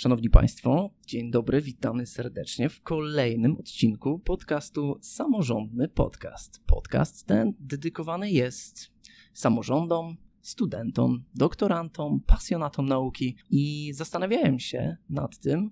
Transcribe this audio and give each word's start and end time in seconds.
Szanowni 0.00 0.30
Państwo, 0.30 0.90
dzień 1.06 1.30
dobry, 1.30 1.62
witamy 1.62 2.06
serdecznie 2.06 2.68
w 2.68 2.82
kolejnym 2.82 3.56
odcinku 3.56 4.18
podcastu 4.18 4.98
Samorządny 5.00 5.88
Podcast. 5.88 6.62
Podcast 6.66 7.26
ten 7.26 7.54
dedykowany 7.60 8.30
jest 8.30 8.92
samorządom, 9.32 10.16
studentom, 10.40 11.24
doktorantom, 11.34 12.20
pasjonatom 12.20 12.86
nauki 12.86 13.36
i 13.50 13.92
zastanawiałem 13.94 14.58
się 14.58 14.96
nad 15.10 15.38
tym, 15.38 15.70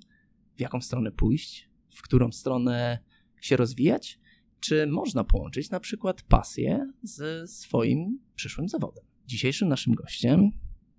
w 0.56 0.60
jaką 0.60 0.80
stronę 0.80 1.12
pójść, 1.12 1.70
w 1.94 2.02
którą 2.02 2.32
stronę 2.32 2.98
się 3.40 3.56
rozwijać, 3.56 4.20
czy 4.60 4.86
można 4.86 5.24
połączyć 5.24 5.70
na 5.70 5.80
przykład 5.80 6.22
pasję 6.22 6.92
ze 7.02 7.48
swoim 7.48 8.18
przyszłym 8.34 8.68
zawodem. 8.68 9.04
Dzisiejszym 9.26 9.68
naszym 9.68 9.94
gościem 9.94 10.50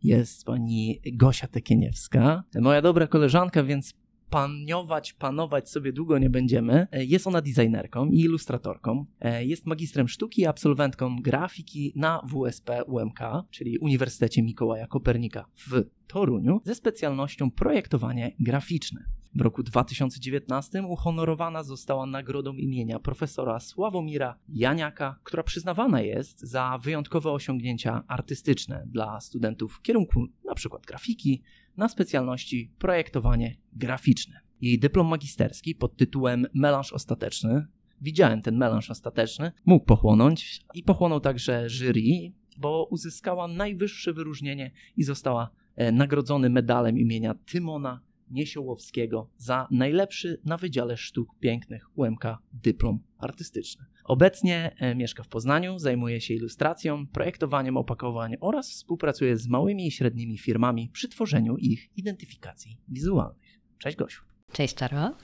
jest 0.04 0.46
pani 0.46 1.02
Gosia 1.14 1.48
Tekieniewska, 1.48 2.44
moja 2.62 2.82
dobra 2.82 3.08
koleżanka, 3.08 3.64
więc 3.64 3.94
paniować, 4.30 5.14
panować 5.14 5.70
sobie 5.70 5.94
długo 5.94 6.18
nie 6.18 6.30
będziemy. 6.30 6.88
Jest 6.92 7.28
ona 7.28 7.42
designerką 7.42 8.10
i 8.10 8.20
ilustratorką. 8.20 9.06
Jest 9.40 9.66
magistrem 9.66 10.08
sztuki 10.08 10.42
i 10.42 10.46
absolwentką 10.46 11.16
grafiki 11.22 11.94
na 11.96 12.22
WSP 12.28 12.84
UMK, 12.84 13.20
czyli 13.50 13.78
Uniwersytecie 13.78 14.44
Mikołaja 14.44 14.88
Kopernika 14.88 15.46
w 15.56 15.84
Toruniu, 16.08 16.62
ze 16.64 16.76
specjalnością 16.76 17.52
projektowanie 17.52 18.36
graficzne. 18.40 19.17
W 19.36 19.42
roku 19.42 19.64
2019 19.64 20.84
uhonorowana 20.84 21.64
została 21.64 22.06
nagrodą 22.06 22.54
imienia 22.54 23.00
profesora 23.00 23.60
Sławomira 23.60 24.36
Janiaka, 24.50 25.20
która 25.24 25.44
przyznawana 25.44 26.02
jest 26.02 26.40
za 26.40 26.80
wyjątkowe 26.82 27.32
osiągnięcia 27.32 28.04
artystyczne 28.08 28.84
dla 28.88 29.20
studentów 29.20 29.74
w 29.74 29.82
kierunku 29.82 30.28
np. 30.46 30.78
grafiki 30.88 31.44
na 31.78 31.90
specjalności 31.90 32.72
projektowanie 32.80 33.58
graficzne. 33.74 34.40
Jej 34.62 34.80
dyplom 34.80 35.08
magisterski 35.08 35.76
pod 35.76 35.98
tytułem 35.98 36.48
Melanż 36.54 36.94
ostateczny, 36.94 37.68
widziałem 38.02 38.42
ten 38.42 38.58
melanż 38.58 38.92
ostateczny, 38.92 39.52
mógł 39.66 39.86
pochłonąć 39.86 40.62
i 40.74 40.84
pochłonął 40.84 41.20
także 41.20 41.70
jury, 41.70 42.32
bo 42.58 42.88
uzyskała 42.92 43.48
najwyższe 43.48 44.14
wyróżnienie 44.14 44.72
i 44.98 45.04
została 45.04 45.50
e, 45.76 45.92
nagrodzony 45.92 46.50
medalem 46.50 46.98
imienia 47.00 47.34
Tymona 47.34 48.07
Niesiołowskiego 48.32 49.30
za 49.38 49.68
najlepszy 49.72 50.42
na 50.46 50.58
Wydziale 50.58 50.98
Sztuk 50.98 51.30
Pięknych 51.40 51.98
UMK 51.98 52.24
dyplom 52.54 53.00
artystyczny. 53.18 53.86
Obecnie 54.04 54.76
e, 54.78 54.96
mieszka 54.96 55.24
w 55.24 55.28
Poznaniu, 55.28 55.80
zajmuje 55.80 56.22
się 56.22 56.34
ilustracją, 56.34 57.08
projektowaniem 57.08 57.78
opakowań 57.78 58.36
oraz 58.40 58.72
współpracuje 58.72 59.38
z 59.38 59.48
małymi 59.48 59.88
i 59.88 59.92
średnimi 59.92 60.38
firmami 60.38 60.90
przy 60.94 61.10
tworzeniu 61.10 61.58
ich 61.58 61.98
identyfikacji 61.98 62.78
wizualnych. 62.88 63.60
Cześć 63.78 63.98
Gosiu. 63.98 64.24
Cześć 64.52 64.76
Czaro. 64.76 65.16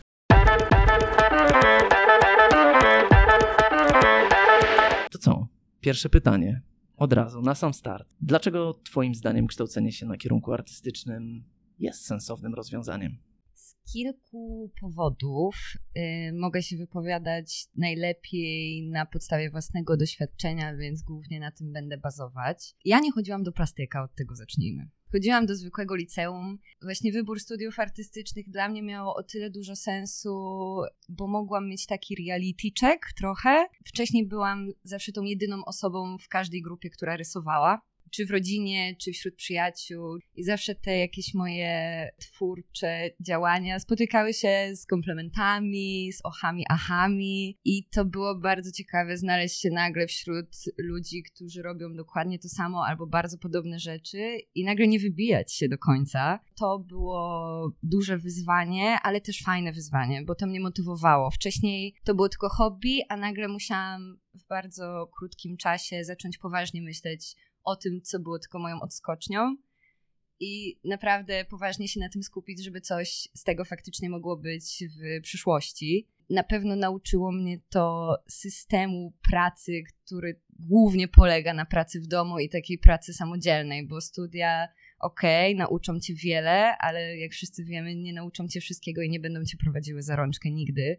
To 5.12 5.18
co? 5.20 5.48
Pierwsze 5.82 6.10
pytanie. 6.10 6.62
Od 6.98 7.14
razu, 7.14 7.42
na 7.42 7.56
sam 7.56 7.74
start. 7.74 8.16
Dlaczego 8.22 8.74
Twoim 8.74 9.16
zdaniem 9.16 9.48
kształcenie 9.48 9.92
się 9.92 10.06
na 10.06 10.18
kierunku 10.18 10.54
artystycznym 10.54 11.44
jest 11.80 12.06
sensownym 12.06 12.54
rozwiązaniem? 12.54 13.18
Z 13.54 13.76
kilku 13.94 14.72
powodów 14.82 15.56
y, 15.98 16.34
mogę 16.34 16.64
się 16.64 16.78
wypowiadać 16.78 17.68
najlepiej 17.76 18.84
na 18.90 19.06
podstawie 19.06 19.50
własnego 19.50 19.98
doświadczenia, 19.98 20.76
więc 20.76 21.02
głównie 21.02 21.40
na 21.40 21.52
tym 21.52 21.74
będę 21.74 21.98
bazować. 21.98 22.76
Ja 22.86 23.00
nie 23.00 23.12
chodziłam 23.12 23.44
do 23.44 23.52
plastyka, 23.52 24.04
od 24.04 24.16
tego 24.16 24.36
zacznijmy. 24.36 24.90
Chodziłam 25.12 25.46
do 25.46 25.56
zwykłego 25.56 25.96
liceum. 25.96 26.58
Właśnie 26.82 27.12
wybór 27.12 27.40
studiów 27.40 27.80
artystycznych 27.80 28.50
dla 28.50 28.70
mnie 28.70 28.84
miał 28.84 29.10
o 29.10 29.24
tyle 29.24 29.50
dużo 29.50 29.76
sensu, 29.76 30.32
bo 31.10 31.28
mogłam 31.28 31.70
mieć 31.70 31.86
taki 31.86 32.16
reality 32.16 32.68
check 32.80 33.14
trochę. 33.18 33.68
Wcześniej 33.86 34.28
byłam 34.28 34.68
zawsze 34.84 35.12
tą 35.12 35.24
jedyną 35.24 35.66
osobą 35.66 36.18
w 36.18 36.28
każdej 36.28 36.62
grupie, 36.62 36.90
która 36.90 37.18
rysowała 37.18 37.82
czy 38.16 38.26
w 38.26 38.32
rodzinie, 38.32 38.96
czy 38.96 39.12
wśród 39.12 39.36
przyjaciół. 39.36 40.18
I 40.36 40.44
zawsze 40.44 40.76
te 40.76 40.98
jakieś 40.98 41.34
moje 41.34 42.10
twórcze 42.20 43.10
działania 43.20 43.80
spotykały 43.80 44.34
się 44.34 44.72
z 44.76 44.86
komplementami, 44.86 46.14
z 46.14 46.22
ochami, 46.24 46.64
achami. 46.70 47.58
I 47.66 47.84
to 47.84 48.06
było 48.06 48.36
bardzo 48.36 48.72
ciekawe 48.72 49.18
znaleźć 49.18 49.62
się 49.62 49.70
nagle 49.70 50.08
wśród 50.08 50.48
ludzi, 50.78 51.24
którzy 51.24 51.62
robią 51.62 51.96
dokładnie 51.96 52.40
to 52.40 52.50
samo 52.50 52.86
albo 52.88 53.08
bardzo 53.08 53.38
podobne 53.38 53.80
rzeczy 53.80 54.38
i 54.56 54.64
nagle 54.64 54.88
nie 54.88 55.00
wybijać 55.00 55.54
się 55.54 55.70
do 55.70 55.78
końca. 55.78 56.40
To 56.56 56.80
było 56.80 57.72
duże 57.84 58.18
wyzwanie, 58.18 58.98
ale 59.04 59.22
też 59.22 59.42
fajne 59.42 59.72
wyzwanie, 59.72 60.24
bo 60.26 60.36
to 60.36 60.48
mnie 60.48 60.60
motywowało. 60.60 61.32
Wcześniej 61.32 61.96
to 62.04 62.16
było 62.16 62.30
tylko 62.30 62.50
hobby, 62.50 63.02
a 63.10 63.18
nagle 63.18 63.48
musiałam 63.48 64.18
w 64.34 64.48
bardzo 64.48 65.10
krótkim 65.18 65.58
czasie 65.58 66.04
zacząć 66.04 66.38
poważnie 66.38 66.82
myśleć 66.82 67.36
o 67.64 67.76
tym, 67.76 68.02
co 68.02 68.20
było 68.20 68.40
tylko 68.40 68.60
moją 68.60 68.82
odskocznią 68.82 69.58
i 70.40 70.80
naprawdę 70.84 71.46
poważnie 71.46 71.88
się 71.88 72.00
na 72.00 72.10
tym 72.10 72.24
skupić, 72.24 72.64
żeby 72.64 72.82
coś 72.82 73.28
z 73.34 73.44
tego 73.44 73.66
faktycznie 73.66 74.10
mogło 74.10 74.38
być 74.38 74.84
w 74.98 75.22
przyszłości. 75.22 76.08
Na 76.30 76.44
pewno 76.44 76.76
nauczyło 76.76 77.32
mnie 77.32 77.60
to 77.70 78.18
systemu 78.28 79.14
pracy, 79.30 79.84
który 80.06 80.40
głównie 80.60 81.08
polega 81.08 81.54
na 81.54 81.66
pracy 81.66 82.02
w 82.02 82.08
domu 82.08 82.40
i 82.40 82.50
takiej 82.50 82.78
pracy 82.78 83.14
samodzielnej, 83.14 83.88
bo 83.88 84.02
studia, 84.02 84.68
okej, 85.00 85.54
okay, 85.54 85.60
nauczą 85.60 86.00
cię 86.00 86.14
wiele, 86.14 86.78
ale 86.78 87.18
jak 87.18 87.32
wszyscy 87.32 87.66
wiemy, 87.66 87.96
nie 87.96 88.14
nauczą 88.14 88.48
cię 88.48 88.62
wszystkiego 88.62 89.02
i 89.02 89.10
nie 89.10 89.20
będą 89.20 89.46
cię 89.46 89.58
prowadziły 89.58 90.02
za 90.02 90.16
rączkę 90.16 90.52
nigdy, 90.52 90.98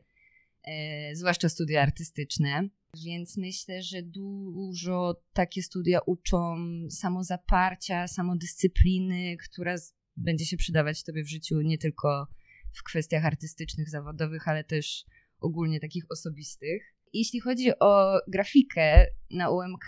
e, 0.62 1.16
zwłaszcza 1.16 1.48
studia 1.48 1.82
artystyczne. 1.82 2.68
Więc 3.04 3.36
myślę, 3.36 3.82
że 3.82 4.02
dużo 4.02 5.22
takie 5.32 5.62
studia 5.62 6.00
uczą 6.06 6.56
samozaparcia, 6.90 8.08
samodyscypliny, 8.08 9.36
która 9.36 9.74
będzie 10.16 10.46
się 10.46 10.56
przydawać 10.56 11.02
Tobie 11.02 11.24
w 11.24 11.30
życiu 11.30 11.60
nie 11.60 11.78
tylko 11.78 12.26
w 12.72 12.82
kwestiach 12.82 13.24
artystycznych, 13.24 13.90
zawodowych, 13.90 14.48
ale 14.48 14.64
też 14.64 15.04
ogólnie 15.40 15.80
takich 15.80 16.04
osobistych. 16.10 16.94
Jeśli 17.12 17.40
chodzi 17.40 17.78
o 17.80 18.20
grafikę 18.28 19.06
na 19.30 19.50
UMK, 19.50 19.86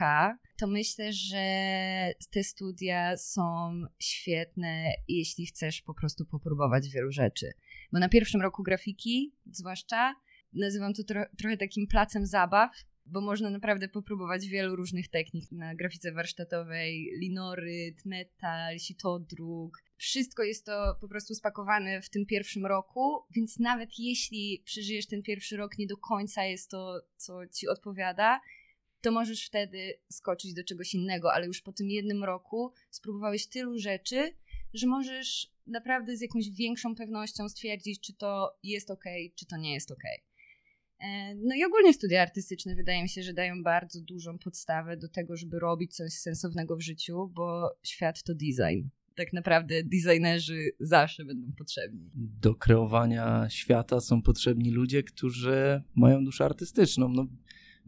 to 0.58 0.66
myślę, 0.66 1.12
że 1.12 1.44
te 2.30 2.44
studia 2.44 3.16
są 3.16 3.72
świetne, 3.98 4.92
jeśli 5.08 5.46
chcesz 5.46 5.82
po 5.82 5.94
prostu 5.94 6.24
popróbować 6.24 6.88
wielu 6.88 7.12
rzeczy. 7.12 7.52
Bo 7.92 7.98
na 7.98 8.08
pierwszym 8.08 8.42
roku 8.42 8.62
grafiki, 8.62 9.34
zwłaszcza, 9.50 10.14
nazywam 10.52 10.94
to 10.94 11.04
tro 11.04 11.24
trochę 11.38 11.56
takim 11.56 11.86
placem 11.86 12.26
zabaw, 12.26 12.70
bo 13.06 13.20
można 13.20 13.50
naprawdę 13.50 13.88
popróbować 13.88 14.46
wielu 14.46 14.76
różnych 14.76 15.08
technik 15.08 15.52
na 15.52 15.74
grafice 15.74 16.12
warsztatowej, 16.12 17.10
linoryt, 17.20 18.04
metal, 18.04 18.78
sitodruk. 18.78 19.82
Wszystko 19.96 20.42
jest 20.42 20.66
to 20.66 20.96
po 21.00 21.08
prostu 21.08 21.34
spakowane 21.34 22.02
w 22.02 22.10
tym 22.10 22.26
pierwszym 22.26 22.66
roku, 22.66 23.22
więc 23.30 23.58
nawet 23.58 23.98
jeśli 23.98 24.62
przeżyjesz 24.64 25.06
ten 25.06 25.22
pierwszy 25.22 25.56
rok, 25.56 25.78
nie 25.78 25.86
do 25.86 25.96
końca 25.96 26.44
jest 26.44 26.70
to, 26.70 27.00
co 27.16 27.46
ci 27.46 27.68
odpowiada, 27.68 28.40
to 29.00 29.12
możesz 29.12 29.46
wtedy 29.46 29.98
skoczyć 30.10 30.54
do 30.54 30.64
czegoś 30.64 30.94
innego, 30.94 31.32
ale 31.32 31.46
już 31.46 31.62
po 31.62 31.72
tym 31.72 31.90
jednym 31.90 32.24
roku 32.24 32.72
spróbowałeś 32.90 33.46
tylu 33.46 33.78
rzeczy, 33.78 34.32
że 34.74 34.86
możesz 34.86 35.52
naprawdę 35.66 36.16
z 36.16 36.20
jakąś 36.20 36.50
większą 36.50 36.94
pewnością 36.94 37.48
stwierdzić, 37.48 38.00
czy 38.00 38.14
to 38.14 38.58
jest 38.62 38.90
ok, 38.90 39.04
czy 39.34 39.46
to 39.46 39.56
nie 39.56 39.74
jest 39.74 39.90
ok. 39.90 40.02
E, 41.00 41.34
no 41.34 41.54
i 41.54 41.64
ogólnie 41.64 41.92
studia 41.92 42.22
artystyczne 42.22 42.74
wydaje 42.74 43.02
mi 43.02 43.08
się, 43.08 43.22
że 43.22 43.32
dają 43.32 43.62
bardzo 43.62 44.00
dużą 44.00 44.38
podstawę 44.38 44.96
do 44.96 45.08
tego, 45.08 45.36
żeby 45.36 45.58
robić 45.58 45.94
coś 45.94 46.12
sensownego 46.12 46.76
w 46.76 46.80
życiu, 46.80 47.32
bo 47.34 47.76
świat 47.82 48.22
to 48.22 48.34
design. 48.34 48.88
Tak 49.14 49.32
naprawdę 49.32 49.74
designerzy 49.84 50.70
zawsze 50.80 51.24
będą 51.24 51.52
potrzebni. 51.58 52.10
Do 52.14 52.54
kreowania 52.54 53.46
świata 53.50 54.00
są 54.00 54.22
potrzebni 54.22 54.70
ludzie, 54.70 55.02
którzy 55.02 55.82
mają 55.94 56.24
duszę 56.24 56.44
artystyczną. 56.44 57.08
No, 57.08 57.26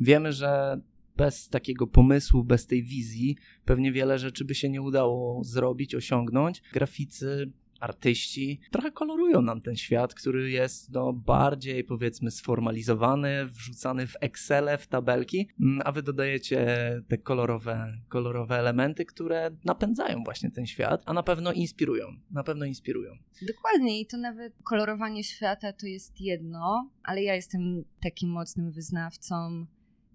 wiemy, 0.00 0.32
że 0.32 0.80
bez 1.16 1.48
takiego 1.48 1.86
pomysłu, 1.86 2.44
bez 2.44 2.66
tej 2.66 2.82
wizji, 2.82 3.36
pewnie 3.64 3.92
wiele 3.92 4.18
rzeczy 4.18 4.44
by 4.44 4.54
się 4.54 4.68
nie 4.68 4.82
udało 4.82 5.44
zrobić, 5.44 5.94
osiągnąć. 5.94 6.62
Graficy 6.72 7.52
artyści 7.80 8.60
trochę 8.70 8.92
kolorują 8.92 9.42
nam 9.42 9.60
ten 9.60 9.76
świat, 9.76 10.14
który 10.14 10.50
jest 10.50 10.90
no, 10.92 11.12
bardziej 11.12 11.84
powiedzmy 11.84 12.30
sformalizowany, 12.30 13.46
wrzucany 13.46 14.06
w 14.06 14.16
Excele, 14.20 14.78
w 14.78 14.86
tabelki, 14.86 15.48
mm, 15.60 15.80
a 15.84 15.92
wy 15.92 16.02
dodajecie 16.02 16.66
te 17.08 17.18
kolorowe, 17.18 17.98
kolorowe 18.08 18.58
elementy, 18.58 19.04
które 19.04 19.50
napędzają 19.64 20.24
właśnie 20.24 20.50
ten 20.50 20.66
świat, 20.66 21.02
a 21.06 21.12
na 21.12 21.22
pewno 21.22 21.52
inspirują, 21.52 22.06
na 22.30 22.44
pewno 22.44 22.64
inspirują. 22.64 23.12
Dokładnie 23.46 24.00
i 24.00 24.06
to 24.06 24.16
nawet 24.16 24.52
kolorowanie 24.64 25.24
świata 25.24 25.72
to 25.72 25.86
jest 25.86 26.20
jedno, 26.20 26.90
ale 27.02 27.22
ja 27.22 27.34
jestem 27.34 27.84
takim 28.00 28.30
mocnym 28.30 28.70
wyznawcą 28.70 29.66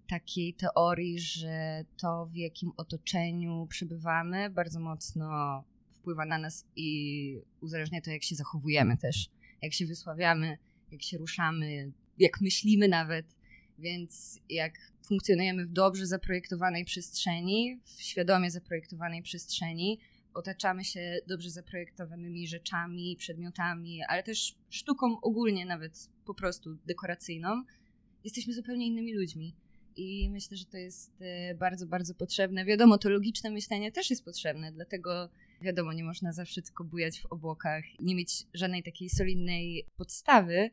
takiej 0.07 0.53
teorii, 0.53 1.19
że 1.19 1.85
to 1.97 2.25
w 2.25 2.35
jakim 2.35 2.71
otoczeniu 2.77 3.67
przebywamy 3.69 4.49
bardzo 4.49 4.79
mocno 4.79 5.63
wpływa 6.03 6.25
na 6.25 6.37
nas 6.37 6.65
i 6.75 7.39
uzależnia 7.61 8.01
to, 8.01 8.11
jak 8.11 8.23
się 8.23 8.35
zachowujemy 8.35 8.97
też, 8.97 9.29
jak 9.61 9.73
się 9.73 9.85
wysławiamy, 9.85 10.57
jak 10.91 11.01
się 11.01 11.17
ruszamy, 11.17 11.91
jak 12.19 12.41
myślimy 12.41 12.87
nawet. 12.87 13.25
Więc 13.79 14.39
jak 14.49 14.73
funkcjonujemy 15.07 15.65
w 15.65 15.71
dobrze 15.71 16.07
zaprojektowanej 16.07 16.85
przestrzeni, 16.85 17.79
w 17.83 18.01
świadomie 18.01 18.51
zaprojektowanej 18.51 19.23
przestrzeni, 19.23 19.99
otaczamy 20.33 20.83
się 20.83 21.17
dobrze 21.27 21.49
zaprojektowanymi 21.49 22.47
rzeczami, 22.47 23.15
przedmiotami, 23.19 24.03
ale 24.07 24.23
też 24.23 24.55
sztuką 24.69 25.21
ogólnie, 25.21 25.65
nawet 25.65 26.09
po 26.25 26.33
prostu 26.33 26.77
dekoracyjną, 26.85 27.63
jesteśmy 28.23 28.53
zupełnie 28.53 28.87
innymi 28.87 29.15
ludźmi. 29.15 29.55
I 29.95 30.29
myślę, 30.29 30.57
że 30.57 30.65
to 30.65 30.77
jest 30.77 31.21
e, 31.21 31.55
bardzo, 31.55 31.85
bardzo 31.85 32.15
potrzebne. 32.15 32.65
Wiadomo, 32.65 32.97
to 32.97 33.09
logiczne 33.09 33.51
myślenie 33.51 33.91
też 33.91 34.09
jest 34.09 34.25
potrzebne, 34.25 34.71
dlatego 34.71 35.29
wiadomo, 35.63 35.93
nie 35.93 36.03
można 36.03 36.31
zawsze 36.31 36.61
tylko 36.61 36.83
bujać 36.83 37.19
w 37.19 37.25
obłokach, 37.25 37.83
nie 37.99 38.15
mieć 38.15 38.43
żadnej 38.53 38.83
takiej 38.83 39.09
solidnej 39.09 39.85
podstawy 39.97 40.69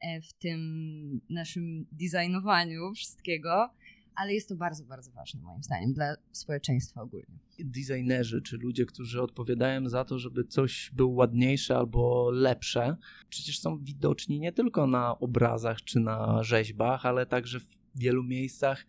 e, 0.00 0.20
w 0.20 0.32
tym 0.32 1.20
naszym 1.30 1.86
designowaniu 1.92 2.94
wszystkiego, 2.94 3.70
ale 4.14 4.34
jest 4.34 4.48
to 4.48 4.56
bardzo, 4.56 4.84
bardzo 4.84 5.12
ważne 5.12 5.40
moim 5.40 5.62
zdaniem 5.62 5.92
dla 5.92 6.16
społeczeństwa 6.32 7.02
ogólnie. 7.02 7.38
Designerzy, 7.58 8.42
czy 8.42 8.56
ludzie, 8.56 8.86
którzy 8.86 9.22
odpowiadają 9.22 9.88
za 9.88 10.04
to, 10.04 10.18
żeby 10.18 10.44
coś 10.44 10.90
było 10.94 11.14
ładniejsze 11.14 11.76
albo 11.76 12.30
lepsze, 12.30 12.96
przecież 13.28 13.58
są 13.58 13.78
widoczni 13.78 14.40
nie 14.40 14.52
tylko 14.52 14.86
na 14.86 15.18
obrazach 15.18 15.82
czy 15.82 16.00
na 16.00 16.42
rzeźbach, 16.42 17.06
ale 17.06 17.26
także 17.26 17.60
w 17.60 17.78
wielu 17.94 18.22
miejscach 18.22 18.86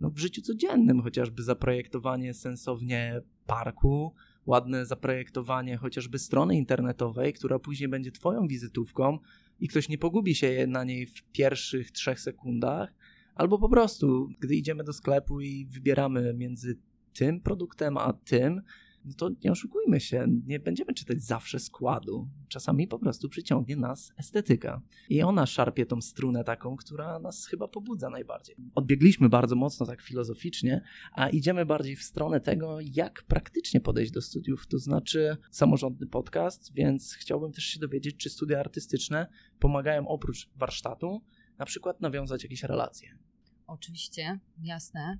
no, 0.00 0.10
w 0.10 0.18
życiu 0.18 0.42
codziennym, 0.42 1.02
chociażby 1.02 1.42
zaprojektowanie 1.42 2.34
sensownie 2.34 3.20
parku, 3.46 4.14
ładne 4.46 4.86
zaprojektowanie 4.86 5.76
chociażby 5.76 6.18
strony 6.18 6.56
internetowej, 6.56 7.32
która 7.32 7.58
później 7.58 7.88
będzie 7.88 8.12
Twoją 8.12 8.46
wizytówką 8.46 9.18
i 9.60 9.68
ktoś 9.68 9.88
nie 9.88 9.98
pogubi 9.98 10.34
się 10.34 10.66
na 10.66 10.84
niej 10.84 11.06
w 11.06 11.22
pierwszych 11.22 11.90
trzech 11.90 12.20
sekundach, 12.20 12.94
albo 13.34 13.58
po 13.58 13.68
prostu, 13.68 14.28
gdy 14.40 14.54
idziemy 14.54 14.84
do 14.84 14.92
sklepu 14.92 15.40
i 15.40 15.66
wybieramy 15.66 16.34
między 16.34 16.78
tym 17.14 17.40
produktem 17.40 17.96
a 17.96 18.12
tym, 18.12 18.62
no 19.04 19.12
to 19.16 19.30
nie 19.44 19.52
oszukujmy 19.52 20.00
się, 20.00 20.26
nie 20.46 20.60
będziemy 20.60 20.94
czytać 20.94 21.22
zawsze 21.22 21.58
składu. 21.58 22.28
Czasami 22.48 22.88
po 22.88 22.98
prostu 22.98 23.28
przyciągnie 23.28 23.76
nas 23.76 24.12
estetyka. 24.16 24.82
I 25.08 25.22
ona 25.22 25.46
szarpie 25.46 25.86
tą 25.86 26.00
strunę 26.00 26.44
taką, 26.44 26.76
która 26.76 27.18
nas 27.18 27.46
chyba 27.46 27.68
pobudza 27.68 28.10
najbardziej. 28.10 28.56
Odbiegliśmy 28.74 29.28
bardzo 29.28 29.56
mocno 29.56 29.86
tak 29.86 30.02
filozoficznie, 30.02 30.82
a 31.12 31.28
idziemy 31.28 31.66
bardziej 31.66 31.96
w 31.96 32.02
stronę 32.02 32.40
tego, 32.40 32.78
jak 32.80 33.22
praktycznie 33.22 33.80
podejść 33.80 34.12
do 34.12 34.22
studiów. 34.22 34.66
To 34.66 34.78
znaczy 34.78 35.36
samorządny 35.50 36.06
podcast, 36.06 36.74
więc 36.74 37.14
chciałbym 37.14 37.52
też 37.52 37.64
się 37.64 37.80
dowiedzieć, 37.80 38.16
czy 38.16 38.30
studia 38.30 38.60
artystyczne 38.60 39.26
pomagają 39.58 40.08
oprócz 40.08 40.50
warsztatu 40.56 41.22
na 41.58 41.66
przykład 41.66 42.00
nawiązać 42.00 42.42
jakieś 42.42 42.62
relacje. 42.62 43.18
Oczywiście, 43.66 44.38
jasne. 44.62 45.18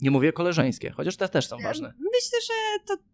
Nie 0.00 0.10
mówię 0.10 0.32
koleżeńskie, 0.32 0.90
chociaż 0.90 1.16
te 1.16 1.28
też 1.28 1.46
są 1.46 1.56
ważne. 1.58 1.94
Myślę, 1.98 2.38
że 2.46 2.84
to 2.86 3.09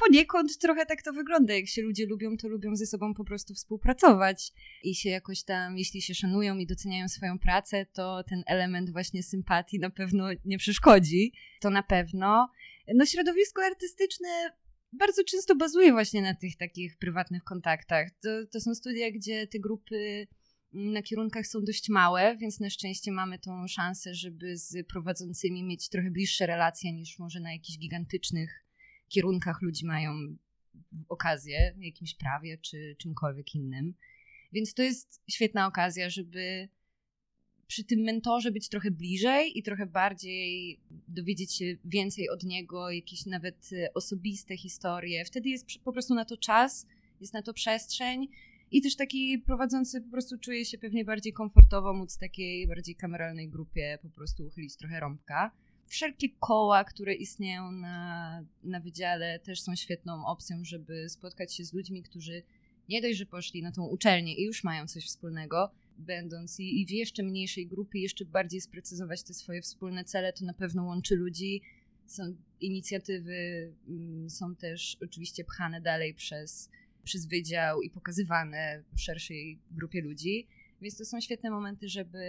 poniekąd 0.00 0.58
trochę 0.58 0.86
tak 0.86 1.02
to 1.02 1.12
wygląda. 1.12 1.54
Jak 1.54 1.66
się 1.66 1.82
ludzie 1.82 2.06
lubią, 2.06 2.36
to 2.36 2.48
lubią 2.48 2.76
ze 2.76 2.86
sobą 2.86 3.14
po 3.14 3.24
prostu 3.24 3.54
współpracować 3.54 4.52
i 4.82 4.94
się 4.94 5.10
jakoś 5.10 5.42
tam, 5.42 5.78
jeśli 5.78 6.02
się 6.02 6.14
szanują 6.14 6.58
i 6.58 6.66
doceniają 6.66 7.08
swoją 7.08 7.38
pracę, 7.38 7.86
to 7.92 8.24
ten 8.28 8.42
element 8.46 8.90
właśnie 8.90 9.22
sympatii 9.22 9.78
na 9.78 9.90
pewno 9.90 10.26
nie 10.44 10.58
przeszkodzi. 10.58 11.32
To 11.60 11.70
na 11.70 11.82
pewno. 11.82 12.48
No, 12.94 13.06
środowisko 13.06 13.62
artystyczne 13.62 14.28
bardzo 14.92 15.24
często 15.24 15.56
bazuje 15.56 15.92
właśnie 15.92 16.22
na 16.22 16.34
tych 16.34 16.56
takich 16.56 16.96
prywatnych 16.98 17.44
kontaktach. 17.44 18.10
To, 18.22 18.28
to 18.52 18.60
są 18.60 18.74
studia, 18.74 19.10
gdzie 19.10 19.46
te 19.46 19.58
grupy 19.58 20.26
na 20.72 21.02
kierunkach 21.02 21.46
są 21.46 21.64
dość 21.64 21.88
małe, 21.88 22.36
więc 22.36 22.60
na 22.60 22.70
szczęście 22.70 23.12
mamy 23.12 23.38
tą 23.38 23.68
szansę, 23.68 24.14
żeby 24.14 24.56
z 24.56 24.86
prowadzącymi 24.86 25.64
mieć 25.64 25.88
trochę 25.88 26.10
bliższe 26.10 26.46
relacje 26.46 26.92
niż 26.92 27.18
może 27.18 27.40
na 27.40 27.52
jakichś 27.52 27.78
gigantycznych 27.78 28.63
kierunkach 29.08 29.62
ludzi 29.62 29.86
mają 29.86 30.36
okazję, 31.08 31.74
jakimś 31.78 32.14
prawie 32.14 32.58
czy 32.58 32.96
czymkolwiek 32.98 33.54
innym. 33.54 33.94
Więc 34.52 34.74
to 34.74 34.82
jest 34.82 35.22
świetna 35.30 35.66
okazja, 35.66 36.10
żeby 36.10 36.68
przy 37.66 37.84
tym 37.84 38.00
mentorze 38.00 38.50
być 38.50 38.68
trochę 38.68 38.90
bliżej 38.90 39.58
i 39.58 39.62
trochę 39.62 39.86
bardziej 39.86 40.80
dowiedzieć 41.08 41.54
się 41.54 41.64
więcej 41.84 42.28
od 42.28 42.42
niego, 42.42 42.90
jakieś 42.90 43.26
nawet 43.26 43.70
osobiste 43.94 44.56
historie. 44.56 45.24
Wtedy 45.24 45.48
jest 45.48 45.66
po 45.84 45.92
prostu 45.92 46.14
na 46.14 46.24
to 46.24 46.36
czas, 46.36 46.86
jest 47.20 47.34
na 47.34 47.42
to 47.42 47.54
przestrzeń 47.54 48.28
i 48.70 48.82
też 48.82 48.96
taki 48.96 49.38
prowadzący 49.38 50.00
po 50.00 50.10
prostu 50.10 50.38
czuje 50.38 50.64
się 50.64 50.78
pewnie 50.78 51.04
bardziej 51.04 51.32
komfortowo 51.32 51.92
móc 51.92 52.18
takiej 52.18 52.68
bardziej 52.68 52.96
kameralnej 52.96 53.48
grupie 53.48 53.98
po 54.02 54.10
prostu 54.10 54.46
uchylić 54.46 54.76
trochę 54.76 55.00
rąbka 55.00 55.50
wszelkie 55.86 56.28
koła, 56.40 56.84
które 56.84 57.14
istnieją 57.14 57.72
na, 57.72 58.44
na 58.62 58.80
wydziale, 58.80 59.38
też 59.38 59.62
są 59.62 59.76
świetną 59.76 60.26
opcją, 60.26 60.64
żeby 60.64 61.08
spotkać 61.08 61.54
się 61.54 61.64
z 61.64 61.72
ludźmi, 61.72 62.02
którzy 62.02 62.42
nie 62.88 63.02
dość, 63.02 63.18
że 63.18 63.26
poszli 63.26 63.62
na 63.62 63.72
tą 63.72 63.86
uczelnię 63.86 64.34
i 64.34 64.44
już 64.44 64.64
mają 64.64 64.86
coś 64.86 65.06
wspólnego, 65.06 65.70
będąc 65.98 66.60
i, 66.60 66.80
i 66.80 66.86
w 66.86 66.90
jeszcze 66.90 67.22
mniejszej 67.22 67.66
grupie, 67.66 68.00
jeszcze 68.00 68.24
bardziej 68.24 68.60
sprecyzować 68.60 69.22
te 69.22 69.34
swoje 69.34 69.62
wspólne 69.62 70.04
cele, 70.04 70.32
to 70.32 70.44
na 70.44 70.54
pewno 70.54 70.84
łączy 70.84 71.16
ludzi. 71.16 71.62
Są 72.06 72.36
inicjatywy, 72.60 73.72
mm, 73.88 74.30
są 74.30 74.56
też 74.56 74.96
oczywiście 75.04 75.44
pchane 75.44 75.80
dalej 75.80 76.14
przez, 76.14 76.70
przez 77.04 77.26
wydział 77.26 77.82
i 77.82 77.90
pokazywane 77.90 78.82
szerszej 78.96 79.58
grupie 79.70 80.02
ludzi. 80.02 80.46
Więc 80.80 80.96
to 80.96 81.04
są 81.04 81.20
świetne 81.20 81.50
momenty, 81.50 81.88
żeby, 81.88 82.24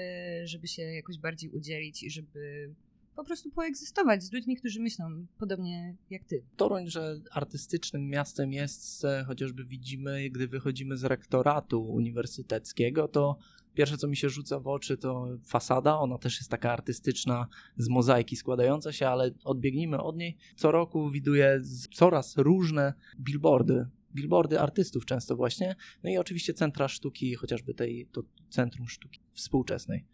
żeby 0.46 0.68
się 0.68 0.82
jakoś 0.82 1.18
bardziej 1.18 1.50
udzielić 1.50 2.04
i 2.04 2.10
żeby 2.10 2.74
po 3.16 3.24
prostu 3.24 3.52
poegzystować 3.52 4.24
z 4.24 4.34
ludźmi, 4.34 4.56
którzy 4.56 4.80
myślą 4.80 5.26
podobnie 5.40 5.96
jak 6.10 6.24
ty. 6.24 6.44
Toruń, 6.58 6.88
że 6.88 7.20
artystycznym 7.32 8.08
miastem 8.08 8.54
jest, 8.54 9.04
chociażby 9.28 9.66
widzimy, 9.66 10.30
gdy 10.30 10.48
wychodzimy 10.48 10.98
z 10.98 11.04
rektoratu 11.04 11.84
uniwersyteckiego, 11.84 13.08
to 13.08 13.38
pierwsze, 13.74 13.98
co 13.98 14.08
mi 14.08 14.18
się 14.18 14.30
rzuca 14.30 14.60
w 14.60 14.68
oczy, 14.68 14.98
to 14.98 15.28
fasada. 15.46 16.00
Ona 16.00 16.18
też 16.18 16.38
jest 16.38 16.50
taka 16.50 16.72
artystyczna, 16.72 17.48
z 17.78 17.90
mozaiki 17.90 18.36
składająca 18.36 18.92
się, 18.92 19.08
ale 19.08 19.32
odbiegnijmy 19.44 20.02
od 20.02 20.18
niej. 20.18 20.38
Co 20.56 20.72
roku 20.72 21.10
widuję 21.10 21.62
coraz 21.94 22.38
różne 22.38 22.94
billboardy. 23.20 23.88
Billboardy 24.16 24.60
artystów 24.60 25.06
często 25.06 25.36
właśnie. 25.36 25.76
No 26.04 26.10
i 26.10 26.18
oczywiście 26.18 26.54
centra 26.54 26.88
sztuki, 26.88 27.36
chociażby 27.36 27.74
tej, 27.74 28.08
to 28.12 28.24
Centrum 28.50 28.88
Sztuki 28.90 29.20
Współczesnej. 29.34 30.06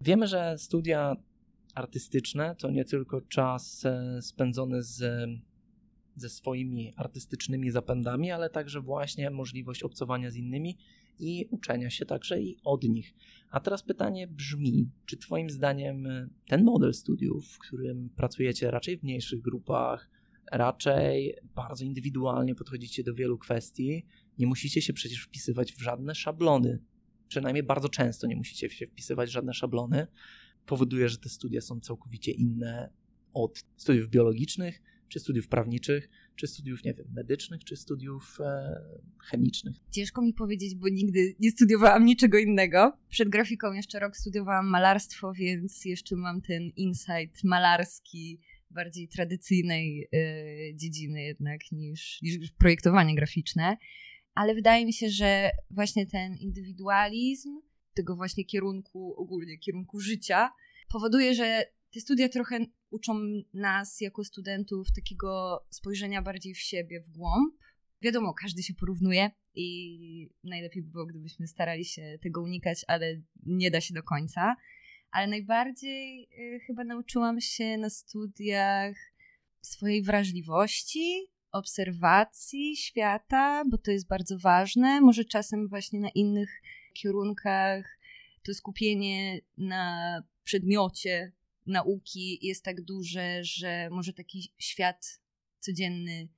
Wiemy, 0.00 0.26
że 0.26 0.58
studia 0.58 1.16
artystyczne 1.74 2.56
to 2.58 2.70
nie 2.70 2.84
tylko 2.84 3.20
czas 3.20 3.84
e, 3.84 4.22
spędzony 4.22 4.82
z, 4.82 5.28
ze 6.16 6.28
swoimi 6.28 6.92
artystycznymi 6.96 7.70
zapędami, 7.70 8.30
ale 8.30 8.50
także 8.50 8.80
właśnie 8.80 9.30
możliwość 9.30 9.82
obcowania 9.82 10.30
z 10.30 10.36
innymi 10.36 10.78
i 11.18 11.46
uczenia 11.50 11.90
się 11.90 12.06
także 12.06 12.40
i 12.42 12.56
od 12.64 12.82
nich. 12.84 13.14
A 13.50 13.60
teraz 13.60 13.82
pytanie 13.82 14.26
brzmi, 14.26 14.90
czy 15.06 15.16
Twoim 15.16 15.50
zdaniem 15.50 16.08
ten 16.48 16.64
model 16.64 16.94
studiów, 16.94 17.46
w 17.46 17.58
którym 17.58 18.10
pracujecie 18.16 18.70
raczej 18.70 18.98
w 18.98 19.02
mniejszych 19.02 19.40
grupach, 19.40 20.10
raczej 20.52 21.34
bardzo 21.54 21.84
indywidualnie 21.84 22.54
podchodzicie 22.54 23.02
do 23.02 23.14
wielu 23.14 23.38
kwestii, 23.38 24.06
nie 24.38 24.46
musicie 24.46 24.82
się 24.82 24.92
przecież 24.92 25.22
wpisywać 25.22 25.72
w 25.72 25.82
żadne 25.82 26.14
szablony, 26.14 26.78
przynajmniej 27.28 27.62
bardzo 27.62 27.88
często 27.88 28.26
nie 28.26 28.36
musicie 28.36 28.70
się 28.70 28.86
wpisywać 28.86 29.28
w 29.28 29.32
żadne 29.32 29.54
szablony, 29.54 30.06
powoduje, 30.70 31.08
że 31.08 31.18
te 31.18 31.28
studia 31.28 31.60
są 31.60 31.80
całkowicie 31.80 32.32
inne 32.32 32.92
od 33.32 33.64
studiów 33.76 34.08
biologicznych, 34.08 34.82
czy 35.08 35.20
studiów 35.20 35.48
prawniczych, 35.48 36.08
czy 36.36 36.46
studiów, 36.46 36.84
nie 36.84 36.94
wiem, 36.94 37.06
medycznych, 37.12 37.64
czy 37.64 37.76
studiów 37.76 38.38
e, 38.40 38.80
chemicznych. 39.18 39.76
Ciężko 39.90 40.22
mi 40.22 40.34
powiedzieć, 40.34 40.74
bo 40.74 40.88
nigdy 40.88 41.34
nie 41.40 41.50
studiowałam 41.50 42.04
niczego 42.04 42.38
innego. 42.38 42.92
Przed 43.08 43.28
grafiką 43.28 43.72
jeszcze 43.72 43.98
rok 43.98 44.16
studiowałam 44.16 44.66
malarstwo, 44.66 45.32
więc 45.32 45.84
jeszcze 45.84 46.16
mam 46.16 46.40
ten 46.40 46.62
insight 46.76 47.44
malarski, 47.44 48.40
bardziej 48.70 49.08
tradycyjnej 49.08 50.08
e, 50.12 50.76
dziedziny 50.76 51.22
jednak 51.22 51.60
niż, 51.72 52.22
niż 52.22 52.50
projektowanie 52.58 53.14
graficzne. 53.14 53.76
Ale 54.34 54.54
wydaje 54.54 54.86
mi 54.86 54.92
się, 54.92 55.10
że 55.10 55.50
właśnie 55.70 56.06
ten 56.06 56.36
indywidualizm, 56.36 57.60
tego 58.00 58.16
właśnie 58.16 58.44
kierunku, 58.44 59.14
ogólnie 59.16 59.58
kierunku 59.58 60.00
życia, 60.00 60.50
powoduje, 60.88 61.34
że 61.34 61.64
te 61.94 62.00
studia 62.00 62.28
trochę 62.28 62.58
uczą 62.90 63.14
nas 63.54 64.00
jako 64.00 64.24
studentów 64.24 64.92
takiego 64.92 65.60
spojrzenia 65.70 66.22
bardziej 66.22 66.54
w 66.54 66.58
siebie, 66.58 67.00
w 67.00 67.10
głąb. 67.10 67.54
Wiadomo, 68.02 68.34
każdy 68.34 68.62
się 68.62 68.74
porównuje 68.74 69.30
i 69.54 70.30
najlepiej 70.44 70.82
by 70.82 70.90
było, 70.90 71.06
gdybyśmy 71.06 71.46
starali 71.46 71.84
się 71.84 72.18
tego 72.22 72.42
unikać, 72.42 72.84
ale 72.88 73.20
nie 73.46 73.70
da 73.70 73.80
się 73.80 73.94
do 73.94 74.02
końca. 74.02 74.56
Ale 75.10 75.26
najbardziej 75.26 76.28
y, 76.38 76.60
chyba 76.66 76.84
nauczyłam 76.84 77.40
się 77.40 77.78
na 77.78 77.90
studiach 77.90 78.96
swojej 79.60 80.02
wrażliwości, 80.02 81.26
obserwacji 81.52 82.76
świata, 82.76 83.64
bo 83.70 83.78
to 83.78 83.90
jest 83.90 84.08
bardzo 84.08 84.38
ważne. 84.38 85.00
Może 85.00 85.24
czasem 85.24 85.68
właśnie 85.68 86.00
na 86.00 86.08
innych 86.08 86.62
kierunkach 86.92 87.98
to 88.42 88.54
skupienie 88.54 89.40
na 89.58 90.22
przedmiocie 90.44 91.32
nauki 91.66 92.38
jest 92.42 92.64
tak 92.64 92.80
duże, 92.80 93.44
że 93.44 93.90
może 93.90 94.12
taki 94.12 94.52
świat 94.58 95.20
codzienny 95.58 96.28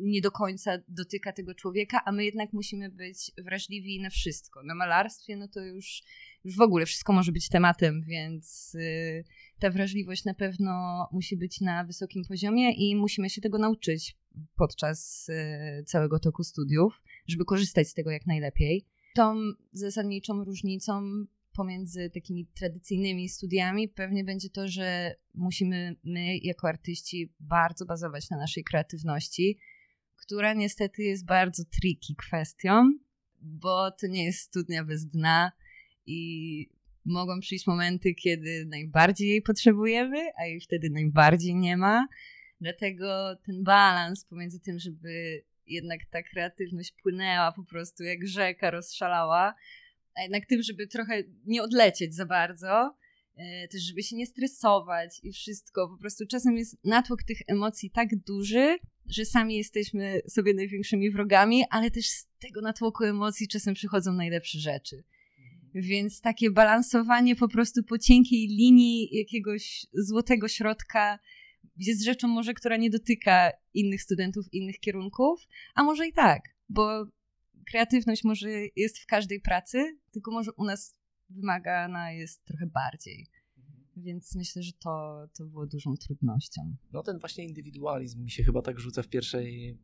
nie 0.00 0.20
do 0.20 0.30
końca 0.30 0.78
dotyka 0.88 1.32
tego 1.32 1.54
człowieka, 1.54 2.00
a 2.04 2.12
my 2.12 2.24
jednak 2.24 2.52
musimy 2.52 2.90
być 2.90 3.32
wrażliwi 3.38 4.00
na 4.00 4.10
wszystko. 4.10 4.62
Na 4.62 4.74
malarstwie, 4.74 5.36
no 5.36 5.48
to 5.48 5.60
już, 5.60 6.02
już 6.44 6.56
w 6.56 6.60
ogóle 6.60 6.86
wszystko 6.86 7.12
może 7.12 7.32
być 7.32 7.48
tematem, 7.48 8.02
więc 8.02 8.74
y, 8.74 9.24
ta 9.58 9.70
wrażliwość 9.70 10.24
na 10.24 10.34
pewno 10.34 10.72
musi 11.12 11.36
być 11.36 11.60
na 11.60 11.84
wysokim 11.84 12.24
poziomie 12.28 12.72
i 12.72 12.96
musimy 12.96 13.30
się 13.30 13.40
tego 13.40 13.58
nauczyć 13.58 14.16
podczas 14.56 15.28
y, 15.28 15.84
całego 15.86 16.18
toku 16.18 16.44
studiów, 16.44 17.02
żeby 17.26 17.44
korzystać 17.44 17.88
z 17.88 17.94
tego 17.94 18.10
jak 18.10 18.26
najlepiej. 18.26 18.86
Tą 19.14 19.34
zasadniczą 19.72 20.44
różnicą 20.44 21.02
pomiędzy 21.52 22.10
takimi 22.10 22.46
tradycyjnymi 22.46 23.28
studiami 23.28 23.88
pewnie 23.88 24.24
będzie 24.24 24.50
to, 24.50 24.68
że 24.68 25.14
musimy 25.34 25.96
my 26.04 26.38
jako 26.38 26.68
artyści 26.68 27.32
bardzo 27.40 27.86
bazować 27.86 28.30
na 28.30 28.36
naszej 28.36 28.64
kreatywności, 28.64 29.58
która 30.16 30.54
niestety 30.54 31.02
jest 31.02 31.26
bardzo 31.26 31.64
tricky 31.64 32.14
kwestią, 32.14 32.92
bo 33.40 33.90
to 33.90 34.06
nie 34.06 34.24
jest 34.24 34.38
studnia 34.38 34.84
bez 34.84 35.06
dna 35.06 35.52
i 36.06 36.70
mogą 37.04 37.40
przyjść 37.40 37.66
momenty, 37.66 38.14
kiedy 38.14 38.66
najbardziej 38.66 39.28
jej 39.28 39.42
potrzebujemy, 39.42 40.18
a 40.38 40.44
jej 40.44 40.60
wtedy 40.60 40.90
najbardziej 40.90 41.54
nie 41.54 41.76
ma. 41.76 42.08
Dlatego 42.60 43.36
ten 43.46 43.64
balans 43.64 44.24
pomiędzy 44.24 44.60
tym, 44.60 44.78
żeby 44.78 45.44
jednak 45.66 46.00
ta 46.10 46.22
kreatywność 46.22 46.94
płynęła 47.02 47.52
po 47.52 47.64
prostu 47.64 48.02
jak 48.02 48.26
rzeka 48.26 48.70
rozszalała, 48.70 49.54
a 50.14 50.22
jednak 50.22 50.46
tym, 50.46 50.62
żeby 50.62 50.86
trochę 50.86 51.22
nie 51.46 51.62
odlecieć 51.62 52.14
za 52.14 52.26
bardzo, 52.26 52.96
e, 53.36 53.68
też 53.68 53.82
żeby 53.82 54.02
się 54.02 54.16
nie 54.16 54.26
stresować 54.26 55.20
i 55.22 55.32
wszystko. 55.32 55.88
Po 55.88 55.96
prostu 55.96 56.26
czasem 56.26 56.56
jest 56.56 56.84
natłok 56.84 57.22
tych 57.22 57.38
emocji 57.46 57.90
tak 57.90 58.16
duży, 58.16 58.78
że 59.08 59.24
sami 59.24 59.56
jesteśmy 59.56 60.20
sobie 60.28 60.54
największymi 60.54 61.10
wrogami, 61.10 61.64
ale 61.70 61.90
też 61.90 62.08
z 62.08 62.26
tego 62.38 62.60
natłoku 62.60 63.04
emocji 63.04 63.48
czasem 63.48 63.74
przychodzą 63.74 64.12
najlepsze 64.12 64.58
rzeczy. 64.58 65.04
Więc 65.74 66.20
takie 66.20 66.50
balansowanie 66.50 67.36
po 67.36 67.48
prostu 67.48 67.82
po 67.82 67.98
cienkiej 67.98 68.46
linii 68.46 69.08
jakiegoś 69.12 69.86
złotego 69.92 70.48
środka 70.48 71.18
jest 71.76 72.04
rzeczą 72.04 72.28
może, 72.28 72.54
która 72.54 72.76
nie 72.76 72.90
dotyka 72.90 73.50
innych 73.74 74.02
studentów, 74.02 74.46
innych 74.52 74.78
kierunków, 74.80 75.46
a 75.74 75.82
może 75.82 76.06
i 76.06 76.12
tak, 76.12 76.42
bo 76.68 77.06
kreatywność 77.70 78.24
może 78.24 78.48
jest 78.76 78.98
w 78.98 79.06
każdej 79.06 79.40
pracy, 79.40 79.98
tylko 80.10 80.30
może 80.30 80.52
u 80.52 80.64
nas 80.64 80.96
wymagana 81.30 82.12
jest 82.12 82.44
trochę 82.44 82.66
bardziej. 82.66 83.26
Więc 83.96 84.34
myślę, 84.34 84.62
że 84.62 84.72
to, 84.72 85.26
to 85.38 85.44
było 85.44 85.66
dużą 85.66 85.94
trudnością. 85.96 86.76
No 86.92 87.02
ten 87.02 87.18
właśnie 87.18 87.44
indywidualizm 87.44 88.22
mi 88.22 88.30
się 88.30 88.44
chyba 88.44 88.62
tak 88.62 88.80
rzuca 88.80 89.02
w 89.02 89.08
pierwszej, 89.08 89.78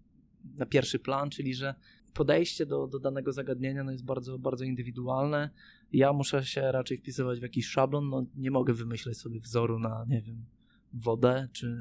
na 0.44 0.66
pierwszy 0.66 0.98
plan, 0.98 1.30
czyli 1.30 1.54
że 1.54 1.74
podejście 2.14 2.66
do, 2.66 2.86
do 2.86 2.98
danego 2.98 3.32
zagadnienia 3.32 3.84
no 3.84 3.92
jest 3.92 4.04
bardzo, 4.04 4.38
bardzo 4.38 4.64
indywidualne. 4.64 5.50
Ja 5.92 6.12
muszę 6.12 6.44
się 6.44 6.72
raczej 6.72 6.96
wpisywać 6.96 7.38
w 7.38 7.42
jakiś 7.42 7.66
szablon, 7.66 8.08
no 8.08 8.26
nie 8.36 8.50
mogę 8.50 8.74
wymyśleć 8.74 9.18
sobie 9.18 9.40
wzoru 9.40 9.78
na, 9.78 10.04
nie 10.08 10.22
wiem, 10.22 10.46
wodę 10.92 11.48
czy 11.52 11.76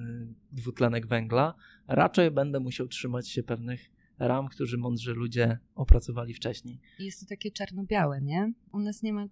dwutlenek 0.51 1.07
węgla. 1.07 1.55
Raczej 1.87 2.31
będę 2.31 2.59
musiał 2.59 2.87
trzymać 2.87 3.29
się 3.29 3.43
pewnych 3.43 3.91
ram, 4.19 4.47
którzy 4.47 4.77
mądrzy 4.77 5.13
ludzie 5.13 5.57
opracowali 5.75 6.33
wcześniej. 6.33 6.79
Jest 6.99 7.19
to 7.19 7.25
takie 7.25 7.51
czarno-białe, 7.51 8.21
nie? 8.21 8.53
U 8.73 8.79
nas 8.79 9.03
nie 9.03 9.13
ma 9.13 9.27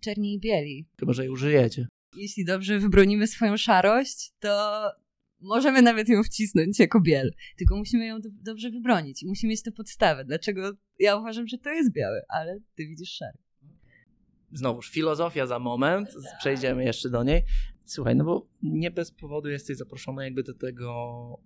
czerni 0.00 0.34
i 0.34 0.40
bieli. 0.40 0.86
Chyba, 1.00 1.12
że 1.12 1.24
je 1.24 1.32
użyjecie. 1.32 1.86
Jeśli 2.16 2.44
dobrze 2.44 2.78
wybronimy 2.78 3.26
swoją 3.26 3.56
szarość, 3.56 4.32
to 4.40 4.82
możemy 5.40 5.82
nawet 5.82 6.08
ją 6.08 6.22
wcisnąć 6.22 6.78
jako 6.78 7.00
biel. 7.00 7.32
Tylko 7.56 7.76
musimy 7.76 8.06
ją 8.06 8.20
do 8.20 8.28
dobrze 8.32 8.70
wybronić 8.70 9.22
i 9.22 9.26
musimy 9.26 9.50
mieć 9.50 9.62
tę 9.62 9.72
podstawę. 9.72 10.24
Dlaczego 10.24 10.72
ja 10.98 11.16
uważam, 11.16 11.46
że 11.46 11.58
to 11.58 11.70
jest 11.70 11.92
białe, 11.92 12.22
ale 12.28 12.60
ty 12.74 12.86
widzisz 12.86 13.10
szary. 13.10 13.38
Znowuż 14.52 14.90
filozofia 14.90 15.46
za 15.46 15.58
moment, 15.58 16.08
przejdziemy 16.38 16.84
jeszcze 16.84 17.10
do 17.10 17.24
niej. 17.24 17.42
Słuchaj, 17.90 18.16
no 18.16 18.24
bo 18.24 18.46
nie 18.62 18.90
bez 18.90 19.10
powodu 19.10 19.48
jesteś 19.48 19.76
zaproszony 19.76 20.24
jakby 20.24 20.42
do 20.42 20.54
tego 20.54 20.92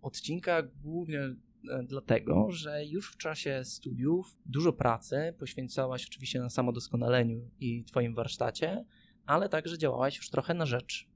odcinka, 0.02 0.62
głównie 0.62 1.34
E, 1.70 1.82
dlatego, 1.82 2.50
że 2.50 2.84
już 2.86 3.12
w 3.12 3.16
czasie 3.16 3.64
studiów 3.64 4.38
dużo 4.46 4.72
pracy 4.72 5.34
poświęcałaś 5.38 6.06
oczywiście 6.06 6.40
na 6.40 6.50
samodoskonaleniu 6.50 7.50
i 7.60 7.84
Twoim 7.84 8.14
warsztacie, 8.14 8.84
ale 9.26 9.48
także 9.48 9.78
działałaś 9.78 10.16
już 10.16 10.30
trochę 10.30 10.54
na 10.54 10.66
rzecz 10.66 11.08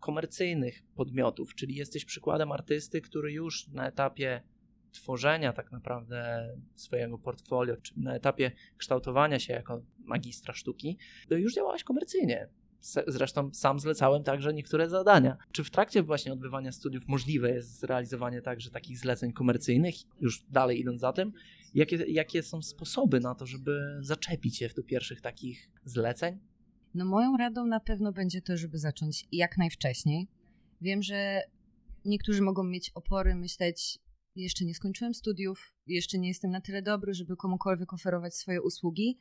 komercyjnych 0.00 0.82
podmiotów, 0.94 1.54
czyli 1.54 1.74
jesteś 1.74 2.04
przykładem 2.04 2.52
artysty, 2.52 3.00
który 3.00 3.32
już 3.32 3.68
na 3.68 3.88
etapie 3.88 4.42
tworzenia 4.92 5.52
tak 5.52 5.72
naprawdę 5.72 6.48
swojego 6.74 7.18
portfolio, 7.18 7.76
czy 7.76 8.00
na 8.00 8.14
etapie 8.14 8.52
kształtowania 8.76 9.38
się 9.38 9.52
jako 9.52 9.82
magistra 9.98 10.54
sztuki, 10.54 10.98
już 11.30 11.54
działałaś 11.54 11.84
komercyjnie. 11.84 12.48
Zresztą 13.06 13.50
sam 13.54 13.80
zlecałem 13.80 14.22
także 14.24 14.54
niektóre 14.54 14.88
zadania. 14.88 15.36
Czy 15.52 15.64
w 15.64 15.70
trakcie 15.70 16.02
właśnie 16.02 16.32
odbywania 16.32 16.72
studiów 16.72 17.08
możliwe 17.08 17.50
jest 17.50 17.80
zrealizowanie 17.80 18.42
także 18.42 18.70
takich 18.70 18.98
zleceń 18.98 19.32
komercyjnych? 19.32 19.94
Już 20.20 20.42
dalej 20.50 20.80
idąc 20.80 21.00
za 21.00 21.12
tym, 21.12 21.32
jakie, 21.74 21.96
jakie 21.96 22.42
są 22.42 22.62
sposoby 22.62 23.20
na 23.20 23.34
to, 23.34 23.46
żeby 23.46 23.98
zaczepić 24.00 24.56
się 24.56 24.68
do 24.76 24.82
pierwszych 24.82 25.20
takich 25.20 25.70
zleceń? 25.84 26.38
No 26.94 27.04
moją 27.04 27.36
radą 27.36 27.66
na 27.66 27.80
pewno 27.80 28.12
będzie 28.12 28.42
to, 28.42 28.56
żeby 28.56 28.78
zacząć 28.78 29.26
jak 29.32 29.58
najwcześniej. 29.58 30.28
Wiem, 30.80 31.02
że 31.02 31.40
niektórzy 32.04 32.42
mogą 32.42 32.64
mieć 32.64 32.90
opory, 32.90 33.34
myśleć, 33.34 33.98
jeszcze 34.36 34.64
nie 34.64 34.74
skończyłem 34.74 35.14
studiów, 35.14 35.74
jeszcze 35.86 36.18
nie 36.18 36.28
jestem 36.28 36.50
na 36.50 36.60
tyle 36.60 36.82
dobry, 36.82 37.14
żeby 37.14 37.36
komukolwiek 37.36 37.92
oferować 37.92 38.34
swoje 38.34 38.62
usługi. 38.62 39.18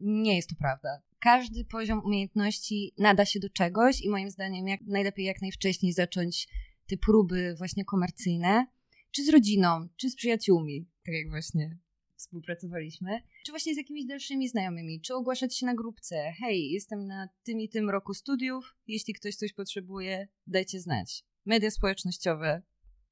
Nie 0.00 0.36
jest 0.36 0.48
to 0.48 0.56
prawda 0.56 1.02
każdy 1.20 1.64
poziom 1.64 2.04
umiejętności 2.04 2.92
nada 2.98 3.24
się 3.24 3.40
do 3.40 3.50
czegoś 3.50 4.00
i 4.00 4.10
moim 4.10 4.30
zdaniem 4.30 4.68
jak 4.68 4.80
najlepiej 4.80 5.24
jak 5.24 5.42
najwcześniej 5.42 5.92
zacząć 5.92 6.48
te 6.86 6.96
próby 6.96 7.54
właśnie 7.58 7.84
komercyjne, 7.84 8.66
czy 9.10 9.24
z 9.24 9.28
rodziną, 9.28 9.88
czy 9.96 10.10
z 10.10 10.16
przyjaciółmi, 10.16 10.86
tak 11.06 11.14
jak 11.14 11.30
właśnie 11.30 11.78
współpracowaliśmy, 12.16 13.22
czy 13.44 13.52
właśnie 13.52 13.74
z 13.74 13.76
jakimiś 13.76 14.04
dalszymi 14.04 14.48
znajomymi, 14.48 15.00
czy 15.00 15.14
ogłaszać 15.14 15.56
się 15.56 15.66
na 15.66 15.74
grupce. 15.74 16.32
Hej, 16.40 16.70
jestem 16.70 17.06
na 17.06 17.28
tym 17.42 17.60
i 17.60 17.68
tym 17.68 17.90
roku 17.90 18.14
studiów, 18.14 18.76
jeśli 18.86 19.14
ktoś 19.14 19.34
coś 19.34 19.52
potrzebuje, 19.52 20.28
dajcie 20.46 20.80
znać. 20.80 21.24
Media 21.46 21.70
społecznościowe, 21.70 22.62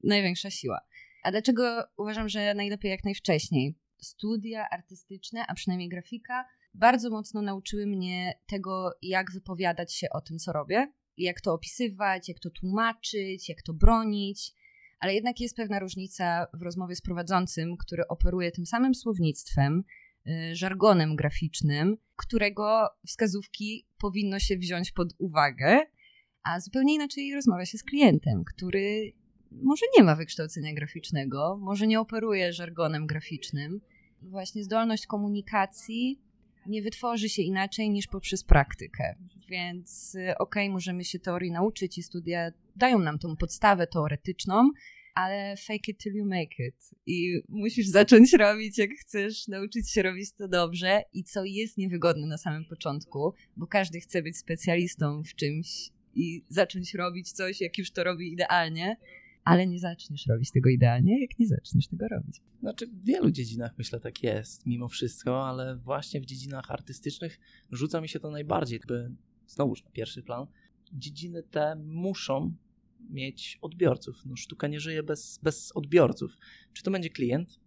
największa 0.05 0.51
siła. 0.51 0.81
A 1.23 1.31
dlaczego 1.31 1.85
uważam, 1.97 2.29
że 2.29 2.55
najlepiej 2.55 2.91
jak 2.91 3.05
najwcześniej? 3.05 3.75
Studia 3.99 4.69
artystyczne, 4.71 5.45
a 5.49 5.55
przynajmniej 5.55 5.89
grafika, 5.89 6.45
bardzo 6.75 7.11
mocno 7.11 7.43
nauczyły 7.43 7.87
mnie 7.87 8.33
tego, 8.47 8.91
jak 9.03 9.33
wypowiadać 9.33 9.95
się 9.95 10.07
o 10.11 10.21
tym, 10.21 10.39
co 10.39 10.53
robię, 10.53 10.93
jak 11.17 11.41
to 11.41 11.55
opisywać, 11.55 12.29
jak 12.29 12.39
to 12.39 12.51
tłumaczyć, 12.51 13.49
jak 13.49 13.63
to 13.63 13.75
bronić. 13.75 14.53
Ale 15.01 15.15
jednak 15.15 15.41
jest 15.41 15.57
pewna 15.57 15.79
różnica 15.79 16.47
w 16.55 16.63
rozmowie 16.63 16.97
z 16.97 17.01
prowadzącym, 17.01 17.77
który 17.77 18.09
operuje 18.09 18.51
tym 18.51 18.67
samym 18.67 18.95
słownictwem, 18.95 19.85
y, 20.27 20.57
żargonem 20.57 21.17
graficznym, 21.17 21.97
którego 22.17 22.89
wskazówki 23.07 23.89
powinno 23.99 24.39
się 24.39 24.57
wziąć 24.57 24.93
pod 24.93 25.15
uwagę, 25.19 25.81
a 26.43 26.61
zupełnie 26.61 26.95
inaczej 26.95 27.35
rozmawia 27.35 27.67
się 27.67 27.79
z 27.79 27.85
klientem, 27.85 28.45
który 28.45 29.13
może 29.51 29.87
nie 29.99 30.05
ma 30.05 30.17
wykształcenia 30.17 30.75
graficznego, 30.75 31.59
może 31.61 31.87
nie 31.87 32.01
operuje 32.01 32.53
żargonem 32.53 33.07
graficznym. 33.07 33.81
Właśnie 34.23 34.65
zdolność 34.65 35.07
komunikacji 35.07 36.23
nie 36.69 36.83
wytworzy 36.83 37.29
się 37.29 37.43
inaczej 37.43 37.91
niż 37.91 38.07
poprzez 38.07 38.45
praktykę. 38.45 39.15
Więc 39.49 40.15
y, 40.15 40.19
okej, 40.19 40.35
okay, 40.39 40.71
możemy 40.71 41.05
się 41.05 41.19
teorii 41.19 41.51
nauczyć 41.51 41.99
i 41.99 42.03
studia 42.03 42.51
dają 42.77 42.99
nam 42.99 43.19
tą 43.19 43.37
podstawę 43.37 43.87
teoretyczną, 43.87 44.71
ale 45.15 45.57
fake 45.57 45.91
it 45.91 45.99
till 45.99 46.15
you 46.15 46.27
make 46.27 46.59
it. 46.59 46.91
I 47.07 47.41
musisz 47.49 47.87
zacząć 47.87 48.33
robić, 48.33 48.79
jak 48.79 48.91
chcesz, 48.91 49.49
nauczyć 49.49 49.91
się 49.91 50.03
robić 50.03 50.33
to 50.33 50.49
dobrze 50.49 51.03
i 51.13 51.25
co 51.25 51.45
jest 51.45 51.79
niewygodne 51.79 52.27
na 52.27 52.39
samym 52.39 52.65
początku, 52.65 53.35
bo 53.57 53.67
każdy 53.67 54.01
chce 54.01 54.23
być 54.23 54.37
specjalistą 54.37 55.23
w 55.23 55.35
czymś 55.35 55.91
i 56.15 56.45
zacząć 56.49 56.95
robić 56.95 57.33
coś, 57.33 57.61
jak 57.61 57.79
już 57.79 57.91
to 57.91 58.05
robi 58.05 58.33
idealnie 58.33 58.97
ale 59.49 59.67
nie 59.67 59.79
zaczniesz 59.79 60.27
robić 60.27 60.51
tego 60.51 60.71
idealnie, 60.71 61.21
jak 61.21 61.39
nie 61.39 61.47
zaczniesz 61.47 61.89
tego 61.89 62.09
robić. 62.09 62.41
Znaczy, 62.61 62.87
w 62.87 63.05
wielu 63.05 63.31
dziedzinach 63.31 63.75
myślę 63.79 64.01
tak 64.01 64.23
jest, 64.23 64.67
mimo 64.67 64.89
wszystko, 64.89 65.49
ale 65.49 65.77
właśnie 65.77 66.21
w 66.21 66.27
dziedzinach 66.27 66.71
artystycznych 66.71 67.41
rzuca 67.71 68.01
mi 68.01 68.09
się 68.09 68.21
to 68.21 68.31
najbardziej, 68.31 68.77
jakby 68.77 69.11
znowuż 69.47 69.85
na 69.85 69.91
pierwszy 69.91 70.23
plan. 70.23 70.47
Dziedziny 70.93 71.43
te 71.43 71.77
muszą 71.77 72.55
mieć 73.11 73.59
odbiorców. 73.63 74.23
No, 74.27 74.37
sztuka 74.37 74.67
nie 74.67 74.81
żyje 74.81 75.03
bez, 75.03 75.41
bez 75.43 75.73
odbiorców. 75.73 76.37
Czy 76.73 76.83
to 76.83 76.91
będzie 76.91 77.11
klient? 77.11 77.59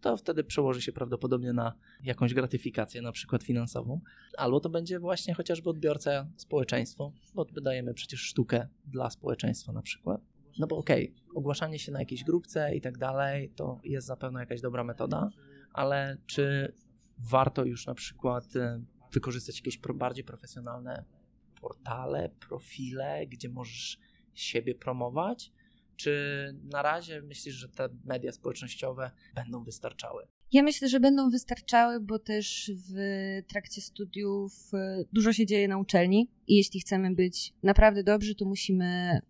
To 0.00 0.16
wtedy 0.16 0.44
przełoży 0.44 0.82
się 0.82 0.92
prawdopodobnie 0.92 1.52
na 1.52 1.74
jakąś 2.04 2.34
gratyfikację, 2.34 3.02
na 3.02 3.12
przykład 3.12 3.42
finansową, 3.42 4.00
albo 4.36 4.60
to 4.60 4.68
będzie 4.68 4.98
właśnie 4.98 5.34
chociażby 5.34 5.70
odbiorca 5.70 6.28
społeczeństwo, 6.36 7.12
bo 7.34 7.44
wydajemy 7.44 7.94
przecież 7.94 8.20
sztukę 8.20 8.68
dla 8.86 9.10
społeczeństwa 9.10 9.72
na 9.72 9.82
przykład. 9.82 10.20
No 10.58 10.66
bo 10.66 10.76
okej, 10.76 11.10
okay, 11.10 11.34
ogłaszanie 11.34 11.78
się 11.78 11.92
na 11.92 11.98
jakiejś 11.98 12.24
grupce 12.24 12.74
i 12.76 12.80
tak 12.80 12.98
dalej, 12.98 13.52
to 13.56 13.80
jest 13.84 14.06
zapewne 14.06 14.40
jakaś 14.40 14.60
dobra 14.60 14.84
metoda, 14.84 15.30
ale 15.72 16.16
czy 16.26 16.74
warto 17.18 17.64
już 17.64 17.86
na 17.86 17.94
przykład 17.94 18.56
e, 18.56 18.82
wykorzystać 19.12 19.56
jakieś 19.56 19.78
bardziej 19.78 20.24
profesjonalne 20.24 21.04
portale, 21.60 22.30
profile, 22.48 23.26
gdzie 23.26 23.48
możesz 23.48 23.98
siebie 24.34 24.74
promować? 24.74 25.52
Czy 25.96 26.14
na 26.64 26.82
razie 26.82 27.22
myślisz, 27.22 27.54
że 27.54 27.68
te 27.68 27.88
media 28.04 28.32
społecznościowe 28.32 29.10
będą 29.34 29.64
wystarczały? 29.64 30.26
Ja 30.52 30.62
myślę, 30.62 30.88
że 30.88 31.00
będą 31.00 31.30
wystarczały, 31.30 32.00
bo 32.00 32.18
też 32.18 32.70
w 32.88 32.94
trakcie 33.48 33.80
studiów 33.80 34.52
e, 34.74 35.04
dużo 35.12 35.32
się 35.32 35.46
dzieje 35.46 35.68
na 35.68 35.78
uczelni 35.78 36.30
i 36.46 36.56
jeśli 36.56 36.80
chcemy 36.80 37.14
być 37.14 37.54
naprawdę 37.62 38.04
dobrzy, 38.04 38.34
to 38.34 38.44
musimy 38.44 39.20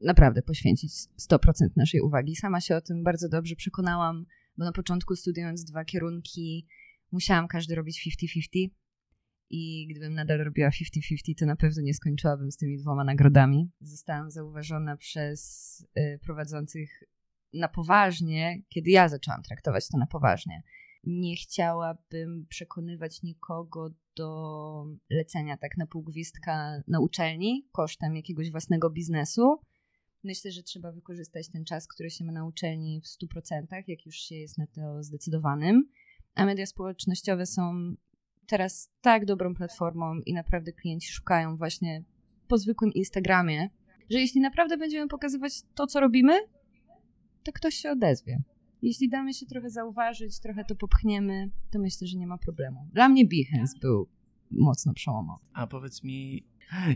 naprawdę 0.00 0.42
poświęcić 0.42 0.92
100% 1.30 1.48
naszej 1.76 2.00
uwagi. 2.00 2.36
Sama 2.36 2.60
się 2.60 2.76
o 2.76 2.80
tym 2.80 3.02
bardzo 3.02 3.28
dobrze 3.28 3.56
przekonałam, 3.56 4.26
bo 4.56 4.64
na 4.64 4.72
początku 4.72 5.16
studiując 5.16 5.64
dwa 5.64 5.84
kierunki, 5.84 6.66
musiałam 7.12 7.48
każdy 7.48 7.74
robić 7.74 8.16
50-50 8.24 8.68
i 9.50 9.86
gdybym 9.90 10.14
nadal 10.14 10.38
robiła 10.38 10.68
50-50, 10.68 11.34
to 11.38 11.46
na 11.46 11.56
pewno 11.56 11.82
nie 11.82 11.94
skończyłabym 11.94 12.52
z 12.52 12.56
tymi 12.56 12.78
dwoma 12.78 13.04
nagrodami. 13.04 13.70
Zostałam 13.80 14.30
zauważona 14.30 14.96
przez 14.96 15.80
y, 15.98 16.18
prowadzących 16.22 17.02
na 17.52 17.68
poważnie, 17.68 18.62
kiedy 18.68 18.90
ja 18.90 19.08
zaczęłam 19.08 19.42
traktować 19.42 19.88
to 19.88 19.98
na 19.98 20.06
poważnie. 20.06 20.62
Nie 21.04 21.36
chciałabym 21.36 22.46
przekonywać 22.48 23.22
nikogo 23.22 23.90
do 24.16 24.86
lecenia 25.10 25.56
tak 25.56 25.76
na 25.76 25.86
pół 25.86 26.02
gwizdka 26.02 26.82
na 26.88 27.00
uczelni 27.00 27.68
kosztem 27.72 28.16
jakiegoś 28.16 28.50
własnego 28.50 28.90
biznesu. 28.90 29.60
Myślę, 30.24 30.52
że 30.52 30.62
trzeba 30.62 30.92
wykorzystać 30.92 31.48
ten 31.48 31.64
czas, 31.64 31.88
który 31.88 32.10
się 32.10 32.24
ma 32.24 32.32
na 32.32 32.46
uczelni 32.46 33.00
w 33.00 33.04
100%, 33.04 33.66
jak 33.88 34.06
już 34.06 34.16
się 34.16 34.34
jest 34.34 34.58
na 34.58 34.66
to 34.66 35.02
zdecydowanym. 35.02 35.88
A 36.34 36.46
media 36.46 36.66
społecznościowe 36.66 37.46
są 37.46 37.94
teraz 38.46 38.90
tak 39.00 39.24
dobrą 39.24 39.54
platformą 39.54 40.20
i 40.26 40.32
naprawdę 40.32 40.72
klienci 40.72 41.12
szukają 41.12 41.56
właśnie 41.56 42.04
po 42.48 42.58
zwykłym 42.58 42.92
Instagramie, 42.94 43.70
że 44.10 44.20
jeśli 44.20 44.40
naprawdę 44.40 44.76
będziemy 44.76 45.08
pokazywać 45.08 45.52
to, 45.74 45.86
co 45.86 46.00
robimy, 46.00 46.32
to 47.44 47.52
ktoś 47.52 47.74
się 47.74 47.90
odezwie. 47.90 48.42
Jeśli 48.82 49.08
damy 49.08 49.34
się 49.34 49.46
trochę 49.46 49.70
zauważyć, 49.70 50.40
trochę 50.40 50.64
to 50.64 50.76
popchniemy, 50.76 51.50
to 51.70 51.78
myślę, 51.78 52.06
że 52.06 52.18
nie 52.18 52.26
ma 52.26 52.38
problemu. 52.38 52.88
Dla 52.92 53.08
mnie 53.08 53.24
Behance 53.24 53.78
był 53.78 54.08
mocno 54.50 54.94
przełomowy. 54.94 55.44
A 55.52 55.66
powiedz 55.66 56.02
mi, 56.02 56.46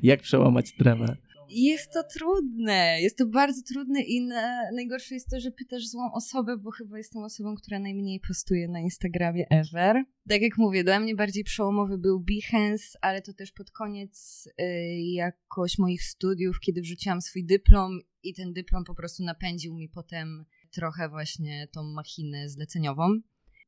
jak 0.03 0.21
przełamać 0.21 0.73
tremę? 0.73 1.17
Jest 1.53 1.93
to 1.93 2.03
trudne, 2.03 3.01
jest 3.01 3.19
to 3.19 3.27
bardzo 3.27 3.63
trudne 3.63 4.03
i 4.03 4.27
na, 4.27 4.73
najgorsze 4.75 5.15
jest 5.15 5.31
to, 5.31 5.41
że 5.41 5.51
pytasz 5.51 5.87
złą 5.87 6.13
osobę, 6.13 6.57
bo 6.57 6.71
chyba 6.71 6.99
jestem 6.99 7.23
osobą, 7.23 7.55
która 7.55 7.79
najmniej 7.79 8.21
postuje 8.29 8.69
na 8.69 8.81
Instagramie 8.81 9.47
ever. 9.51 10.05
Tak 10.29 10.43
jak 10.43 10.59
mówię, 10.59 10.85
dla 10.85 11.01
mnie 11.01 11.15
bardziej 11.15 11.45
przełomowy 11.45 11.99
był 11.99 12.21
Behance, 12.21 12.99
ale 13.01 13.23
to 13.23 13.33
też 13.33 13.53
pod 13.53 13.71
koniec 13.71 14.47
y, 14.61 14.65
jakoś 15.01 15.79
moich 15.79 16.03
studiów, 16.03 16.61
kiedy 16.61 16.81
wrzuciłam 16.81 17.21
swój 17.21 17.45
dyplom 17.47 18.01
i 18.23 18.35
ten 18.35 18.53
dyplom 18.53 18.85
po 18.85 18.95
prostu 18.95 19.25
napędził 19.25 19.75
mi 19.75 19.89
potem 19.89 20.45
trochę 20.71 21.09
właśnie 21.09 21.69
tą 21.73 21.83
machinę 21.83 22.49
zleceniową 22.49 23.21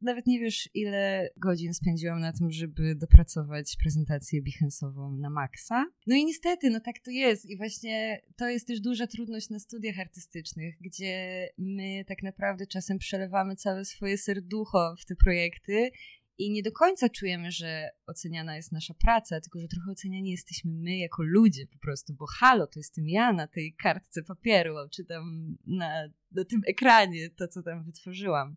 nawet 0.03 0.27
nie 0.27 0.41
wiesz, 0.41 0.69
ile 0.75 1.29
godzin 1.37 1.75
spędziłam 1.75 2.21
na 2.21 2.33
tym, 2.33 2.51
żeby 2.51 2.95
dopracować 2.95 3.77
prezentację 3.83 4.43
Behance'ową 4.43 5.19
na 5.19 5.31
maksa. 5.31 5.87
No 6.07 6.17
i 6.17 6.25
niestety, 6.25 6.71
no 6.71 6.81
tak 6.81 6.99
to 6.99 7.11
jest. 7.11 7.47
I 7.51 7.57
właśnie 7.57 8.23
to 8.37 8.49
jest 8.49 8.67
też 8.67 8.81
duża 8.81 9.07
trudność 9.07 9.51
na 9.51 9.59
studiach 9.59 9.99
artystycznych, 9.99 10.75
gdzie 10.81 11.49
my 11.59 12.05
tak 12.09 12.23
naprawdę 12.23 12.67
czasem 12.67 12.99
przelewamy 12.99 13.57
całe 13.57 13.85
swoje 13.85 14.19
serducho 14.19 14.95
w 14.99 15.05
te 15.05 15.17
projekty 15.17 15.91
i 16.39 16.51
nie 16.51 16.63
do 16.63 16.73
końca 16.73 17.09
czujemy, 17.09 17.51
że 17.51 17.91
oceniana 18.07 18.57
jest 18.57 18.73
nasza 18.73 18.95
praca, 18.95 19.41
tylko 19.41 19.61
że 19.61 19.69
trochę 19.69 19.91
oceniani 19.91 20.31
jesteśmy 20.31 20.71
my 20.73 20.97
jako 20.97 21.23
ludzie 21.23 21.67
po 21.67 21.79
prostu, 21.79 22.15
bo 22.15 22.27
halo, 22.27 22.67
to 22.67 22.79
jestem 22.81 23.09
ja 23.09 23.33
na 23.33 23.47
tej 23.47 23.75
kartce 23.75 24.23
papieru, 24.23 24.75
czy 24.91 25.05
tam 25.05 25.57
na, 25.67 26.09
na 26.33 26.45
tym 26.45 26.61
ekranie, 26.67 27.31
to 27.31 27.49
co 27.49 27.63
tam 27.63 27.85
wytworzyłam. 27.85 28.57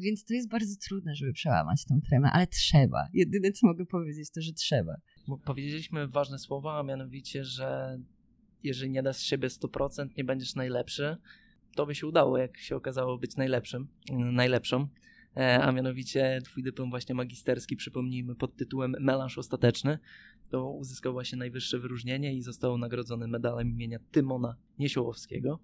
Więc 0.00 0.24
to 0.24 0.34
jest 0.34 0.48
bardzo 0.48 0.74
trudne, 0.88 1.14
żeby 1.14 1.32
przełamać 1.32 1.84
tą 1.84 2.00
tremę, 2.00 2.30
ale 2.32 2.46
trzeba. 2.46 3.08
Jedyne, 3.12 3.52
co 3.52 3.66
mogę 3.66 3.86
powiedzieć, 3.86 4.30
to, 4.30 4.40
że 4.42 4.52
trzeba. 4.52 4.96
Powiedzieliśmy 5.44 6.08
ważne 6.08 6.38
słowa, 6.38 6.78
a 6.78 6.82
mianowicie, 6.82 7.44
że 7.44 7.98
jeżeli 8.62 8.90
nie 8.90 9.02
dasz 9.02 9.18
siebie 9.22 9.48
100%, 9.48 10.08
nie 10.16 10.24
będziesz 10.24 10.54
najlepszy. 10.54 11.16
To 11.76 11.86
by 11.86 11.94
się 11.94 12.06
udało, 12.06 12.38
jak 12.38 12.58
się 12.58 12.76
okazało, 12.76 13.18
być 13.18 13.36
najlepszym, 13.36 13.88
najlepszą. 14.12 14.88
E, 15.36 15.62
a 15.62 15.72
mianowicie 15.72 16.40
twój 16.44 16.62
dyplom 16.62 16.90
właśnie 16.90 17.14
magisterski, 17.14 17.76
przypomnijmy, 17.76 18.34
pod 18.34 18.56
tytułem 18.56 18.96
Melanż 19.00 19.38
Ostateczny, 19.38 19.98
to 20.50 20.70
uzyskał 20.70 21.12
właśnie 21.12 21.38
najwyższe 21.38 21.78
wyróżnienie 21.78 22.34
i 22.34 22.42
został 22.42 22.78
nagrodzony 22.78 23.28
medalem 23.28 23.70
imienia 23.70 23.98
Tymona 24.10 24.56
Niesiołowskiego. 24.78 25.60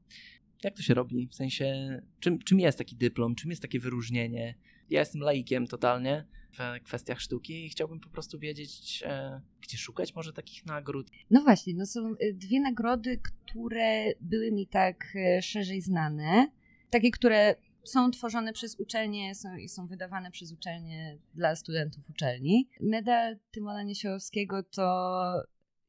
Jak 0.65 0.77
to 0.77 0.83
się 0.83 0.95
robi? 0.95 1.29
W 1.29 1.35
sensie, 1.35 1.99
czym, 2.21 2.39
czym 2.39 2.61
jest 2.61 2.79
taki 2.79 2.97
dyplom? 2.97 3.35
Czym 3.35 3.51
jest 3.51 3.63
takie 3.63 3.81
wyróżnienie? 3.81 4.55
Ja 4.91 5.01
jestem 5.01 5.21
laikiem 5.21 5.67
totalnie 5.67 6.27
w 6.53 6.85
kwestiach 6.85 7.21
sztuki 7.21 7.65
i 7.65 7.69
chciałbym 7.69 8.01
po 8.01 8.09
prostu 8.09 8.39
wiedzieć, 8.39 9.03
e, 9.07 9.41
gdzie 9.61 9.79
szukać 9.79 10.15
może 10.15 10.33
takich 10.33 10.67
nagród. 10.67 11.11
No 11.31 11.41
właśnie, 11.41 11.75
no 11.75 11.87
są 11.87 12.15
e, 12.21 12.33
dwie 12.33 12.61
nagrody, 12.61 13.21
które 13.23 14.13
były 14.21 14.53
mi 14.53 14.67
tak 14.67 15.17
e, 15.17 15.43
szerzej 15.43 15.81
znane. 15.81 16.51
Takie, 16.91 17.11
które 17.11 17.55
są 17.85 18.11
tworzone 18.11 18.53
przez 18.53 18.81
uczelnie 18.81 19.35
są, 19.35 19.57
i 19.57 19.69
są 19.69 19.87
wydawane 19.87 20.31
przez 20.31 20.53
uczelnie 20.53 21.19
dla 21.35 21.57
studentów 21.57 22.11
uczelni. 22.11 22.69
Medal 22.81 23.39
Tymona 23.51 23.83
Niesiołowskiego 23.83 24.63
to 24.63 24.83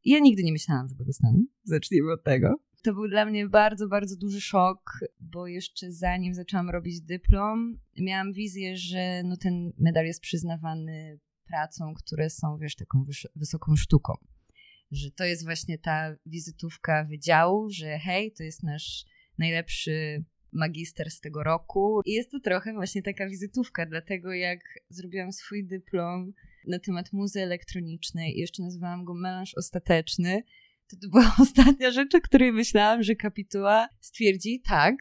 ja 0.06 0.19
nigdy 0.19 0.43
nie 0.43 0.51
myślałam, 0.51 0.89
że 0.89 0.95
go 0.95 1.06
dostanę. 1.06 1.39
Zacznijmy 1.63 2.12
od 2.12 2.23
tego. 2.23 2.66
To 2.83 2.93
był 2.93 3.07
dla 3.07 3.25
mnie 3.25 3.47
bardzo, 3.47 3.87
bardzo 3.87 4.15
duży 4.15 4.41
szok, 4.41 4.99
bo 5.19 5.47
jeszcze 5.47 5.91
zanim 5.91 6.33
zaczęłam 6.33 6.69
robić 6.69 7.01
dyplom, 7.01 7.79
miałam 7.97 8.33
wizję, 8.33 8.77
że 8.77 9.21
no 9.23 9.37
ten 9.37 9.73
medal 9.77 10.05
jest 10.05 10.21
przyznawany 10.21 11.19
pracom, 11.47 11.93
które 11.93 12.29
są, 12.29 12.57
wiesz, 12.57 12.75
taką 12.75 13.05
wysoką 13.35 13.75
sztuką. 13.75 14.13
Że 14.91 15.11
to 15.11 15.23
jest 15.23 15.45
właśnie 15.45 15.77
ta 15.77 16.15
wizytówka 16.25 17.03
wydziału, 17.03 17.69
że 17.69 17.99
hej, 17.99 18.31
to 18.31 18.43
jest 18.43 18.63
nasz 18.63 19.05
najlepszy 19.37 20.23
magister 20.53 21.11
z 21.11 21.19
tego 21.19 21.43
roku. 21.43 22.01
I 22.05 22.11
jest 22.13 22.31
to 22.31 22.39
trochę 22.39 22.73
właśnie 22.73 23.01
taka 23.01 23.29
wizytówka, 23.29 23.85
dlatego 23.85 24.33
jak 24.33 24.59
zrobiłam 24.89 25.31
swój 25.31 25.67
dyplom 25.67 26.33
na 26.67 26.79
temat 26.79 27.13
muzy 27.13 27.41
elektronicznej 27.41 28.37
i 28.37 28.39
jeszcze 28.39 28.63
nazywałam 28.63 29.05
go 29.05 29.13
melanż 29.13 29.53
ostateczny, 29.57 30.43
to, 30.89 31.10
była 31.10 31.36
ostatnia 31.41 31.91
rzecz, 31.91 32.15
o 32.15 32.21
której 32.21 32.52
myślałam, 32.52 33.04
że 33.04 33.15
kapituła 33.15 33.88
stwierdzi, 34.02 34.62
tak, 34.67 34.95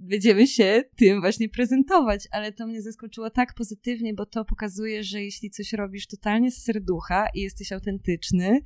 będziemy 0.00 0.46
się 0.46 0.84
tym 0.96 1.20
właśnie 1.20 1.48
prezentować, 1.48 2.28
ale 2.30 2.52
to 2.52 2.66
mnie 2.66 2.82
zaskoczyło 2.82 3.30
tak 3.30 3.54
pozytywnie, 3.54 4.14
bo 4.14 4.26
to 4.26 4.44
pokazuje, 4.44 5.04
że 5.04 5.22
jeśli 5.22 5.50
coś 5.50 5.72
robisz 5.72 6.06
totalnie 6.06 6.50
z 6.50 6.64
serducha 6.64 7.28
i 7.34 7.40
jesteś 7.40 7.72
autentyczny, 7.72 8.60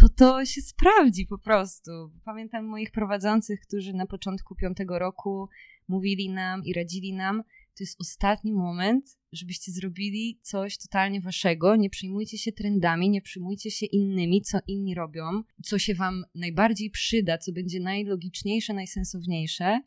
to 0.00 0.08
to 0.08 0.44
się 0.44 0.60
sprawdzi 0.60 1.26
po 1.26 1.38
prostu. 1.38 1.90
Pamiętam 2.24 2.64
moich 2.64 2.90
prowadzących, 2.90 3.60
którzy 3.60 3.92
na 3.92 4.06
początku 4.06 4.54
piątego 4.54 4.98
roku 4.98 5.48
mówili 5.88 6.30
nam 6.30 6.64
i 6.64 6.72
radzili 6.74 7.12
nam, 7.12 7.42
to 7.78 7.84
jest 7.84 8.00
ostatni 8.00 8.52
moment, 8.52 9.18
żebyście 9.32 9.72
zrobili 9.72 10.40
coś 10.42 10.78
totalnie 10.78 11.20
waszego. 11.20 11.76
Nie 11.76 11.90
przejmujcie 11.90 12.38
się 12.38 12.52
trendami, 12.52 13.10
nie 13.10 13.22
przejmujcie 13.22 13.70
się 13.70 13.86
innymi, 13.86 14.42
co 14.42 14.58
inni 14.66 14.94
robią, 14.94 15.42
co 15.64 15.78
się 15.78 15.94
wam 15.94 16.24
najbardziej 16.34 16.90
przyda, 16.90 17.38
co 17.38 17.52
będzie 17.52 17.80
najlogiczniejsze, 17.80 18.74
najsensowniejsze. 18.74 19.80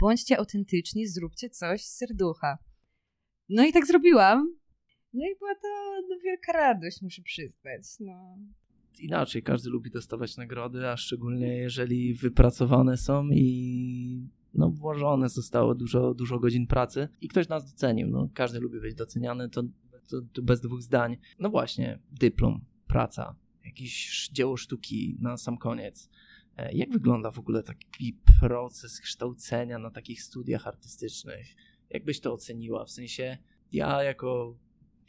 Bądźcie 0.00 0.38
autentyczni, 0.38 1.06
zróbcie 1.06 1.50
coś 1.50 1.84
z 1.84 1.96
serducha. 1.96 2.58
No 3.48 3.66
i 3.66 3.72
tak 3.72 3.86
zrobiłam. 3.86 4.56
No 5.12 5.24
i 5.26 5.38
była 5.38 5.54
to 5.54 5.68
no, 6.08 6.16
wielka 6.24 6.52
radość, 6.52 7.02
muszę 7.02 7.22
przyznać. 7.22 7.82
No. 8.00 8.38
Inaczej, 8.98 9.42
każdy 9.42 9.70
lubi 9.70 9.90
dostawać 9.90 10.36
nagrody, 10.36 10.88
a 10.88 10.96
szczególnie 10.96 11.56
jeżeli 11.56 12.14
wypracowane 12.14 12.96
są 12.96 13.28
i 13.30 14.28
no, 14.54 14.70
włożone 14.70 15.28
zostało 15.28 15.74
dużo, 15.74 16.14
dużo 16.14 16.38
godzin 16.38 16.66
pracy 16.66 17.08
i 17.20 17.28
ktoś 17.28 17.48
nas 17.48 17.70
docenił. 17.70 18.08
No, 18.08 18.28
każdy 18.34 18.60
lubi 18.60 18.80
być 18.80 18.94
doceniany, 18.94 19.48
to, 19.48 19.62
to, 20.08 20.22
to 20.32 20.42
bez 20.42 20.60
dwóch 20.60 20.82
zdań. 20.82 21.16
No 21.38 21.50
właśnie, 21.50 21.98
dyplom, 22.12 22.60
praca, 22.86 23.34
jakieś 23.64 24.28
dzieło 24.28 24.56
sztuki 24.56 25.16
na 25.20 25.36
sam 25.36 25.58
koniec. 25.58 26.10
E, 26.56 26.72
jak 26.72 26.90
wygląda 26.90 27.30
w 27.30 27.38
ogóle 27.38 27.62
taki 27.62 28.18
proces 28.40 29.00
kształcenia 29.00 29.78
na 29.78 29.90
takich 29.90 30.22
studiach 30.22 30.66
artystycznych? 30.66 31.46
Jak 31.90 32.04
byś 32.04 32.20
to 32.20 32.32
oceniła? 32.32 32.84
W 32.84 32.90
sensie, 32.90 33.38
ja 33.72 34.02
jako 34.02 34.56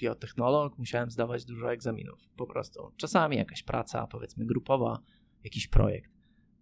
biotechnolog 0.04 0.78
musiałem 0.78 1.12
zdawać 1.12 1.46
dużo 1.46 1.74
egzaminów, 1.74 2.20
po 2.38 2.48
prostu. 2.48 2.92
Czasami 2.98 3.38
jakaś 3.38 3.64
praca, 3.64 4.08
powiedzmy 4.08 4.46
grupowa, 4.46 5.00
jakiś 5.44 5.68
projekt, 5.68 6.12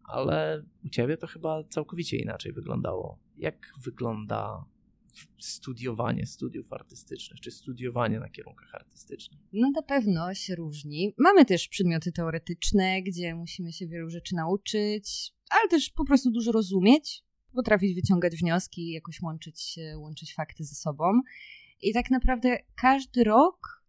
ale 0.03 0.63
u 0.85 0.89
ciebie 0.89 1.17
to 1.17 1.27
chyba 1.27 1.63
całkowicie 1.63 2.17
inaczej 2.17 2.53
wyglądało. 2.53 3.19
Jak 3.37 3.73
wygląda 3.83 4.65
studiowanie 5.39 6.25
studiów 6.25 6.73
artystycznych, 6.73 7.39
czy 7.39 7.51
studiowanie 7.51 8.19
na 8.19 8.29
kierunkach 8.29 8.75
artystycznych? 8.75 9.41
No 9.53 9.71
na 9.71 9.81
pewno 9.81 10.33
się 10.33 10.55
różni. 10.55 11.13
Mamy 11.17 11.45
też 11.45 11.67
przedmioty 11.67 12.11
teoretyczne, 12.11 13.01
gdzie 13.01 13.35
musimy 13.35 13.73
się 13.73 13.87
wielu 13.87 14.09
rzeczy 14.09 14.35
nauczyć, 14.35 15.33
ale 15.49 15.69
też 15.69 15.89
po 15.89 16.05
prostu 16.05 16.31
dużo 16.31 16.51
rozumieć, 16.51 17.23
potrafić 17.53 17.95
wyciągać 17.95 18.35
wnioski, 18.35 18.91
jakoś 18.91 19.21
łączyć, 19.21 19.79
łączyć 19.97 20.35
fakty 20.35 20.63
ze 20.63 20.75
sobą. 20.75 21.21
I 21.81 21.93
tak 21.93 22.11
naprawdę 22.11 22.57
każdy 22.75 23.23
rok 23.23 23.81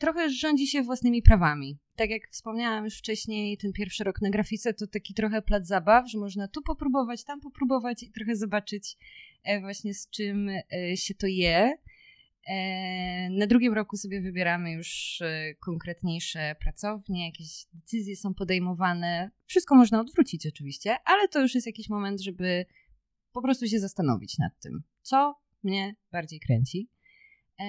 trochę 0.00 0.30
rządzi 0.30 0.66
się 0.66 0.82
własnymi 0.82 1.22
prawami. 1.22 1.78
Tak 1.96 2.10
jak 2.10 2.28
wspomniałam 2.30 2.84
już 2.84 2.98
wcześniej, 2.98 3.58
ten 3.58 3.72
pierwszy 3.72 4.04
rok 4.04 4.22
na 4.22 4.30
grafice 4.30 4.74
to 4.74 4.86
taki 4.86 5.14
trochę 5.14 5.42
plac 5.42 5.66
zabaw, 5.66 6.10
że 6.10 6.18
można 6.18 6.48
tu 6.48 6.62
popróbować, 6.62 7.24
tam 7.24 7.40
popróbować 7.40 8.02
i 8.02 8.12
trochę 8.12 8.36
zobaczyć 8.36 8.96
e, 9.44 9.60
właśnie 9.60 9.94
z 9.94 10.10
czym 10.10 10.48
e, 10.48 10.96
się 10.96 11.14
to 11.14 11.26
je. 11.26 11.78
E, 12.48 13.30
na 13.30 13.46
drugim 13.46 13.74
roku 13.74 13.96
sobie 13.96 14.20
wybieramy 14.20 14.72
już 14.72 15.22
konkretniejsze 15.60 16.56
pracownie, 16.60 17.26
jakieś 17.26 17.66
decyzje 17.72 18.16
są 18.16 18.34
podejmowane. 18.34 19.30
Wszystko 19.46 19.74
można 19.74 20.00
odwrócić 20.00 20.46
oczywiście, 20.46 20.96
ale 21.04 21.28
to 21.28 21.40
już 21.40 21.54
jest 21.54 21.66
jakiś 21.66 21.88
moment, 21.88 22.20
żeby 22.20 22.66
po 23.32 23.42
prostu 23.42 23.66
się 23.66 23.80
zastanowić 23.80 24.38
nad 24.38 24.60
tym, 24.60 24.82
co 25.02 25.34
mnie 25.62 25.94
bardziej 26.12 26.40
kręci. 26.40 26.88
E, 27.58 27.64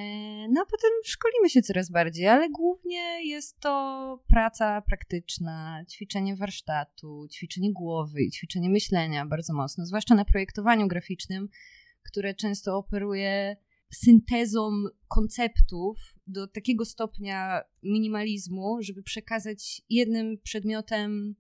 no 0.50 0.62
a 0.62 0.66
potem 0.66 0.92
szkolimy 1.06 1.50
się 1.50 1.62
coraz 1.62 1.92
bardziej, 1.92 2.28
ale 2.28 2.50
głównie 2.50 3.28
jest 3.28 3.60
to 3.60 4.24
praca 4.28 4.82
praktyczna, 4.82 5.86
ćwiczenie 5.92 6.36
warsztatu, 6.36 7.28
ćwiczenie 7.32 7.74
głowy 7.74 8.24
i 8.24 8.32
ćwiczenie 8.32 8.70
myślenia 8.70 9.26
bardzo 9.26 9.54
mocno, 9.54 9.86
zwłaszcza 9.86 10.16
na 10.16 10.26
projektowaniu 10.26 10.88
graficznym, 10.88 11.50
które 12.04 12.34
często 12.34 12.78
operuje 12.78 13.58
syntezą 13.94 14.70
konceptów 15.08 15.98
do 16.28 16.48
takiego 16.48 16.86
stopnia 16.86 17.62
minimalizmu, 17.84 18.78
żeby 18.82 19.04
przekazać 19.04 19.82
jednym 19.90 20.38
przedmiotem 20.44 21.36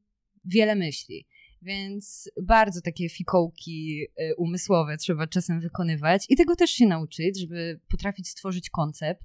wiele 0.45 0.75
myśli. 0.75 1.27
Więc 1.61 2.31
bardzo 2.41 2.81
takie 2.81 3.09
fikołki 3.09 4.07
y, 4.21 4.35
umysłowe 4.35 4.97
trzeba 4.97 5.27
czasem 5.27 5.59
wykonywać 5.59 6.25
i 6.29 6.35
tego 6.35 6.55
też 6.55 6.69
się 6.69 6.85
nauczyć, 6.85 7.39
żeby 7.39 7.79
potrafić 7.89 8.29
stworzyć 8.29 8.69
koncept, 8.69 9.23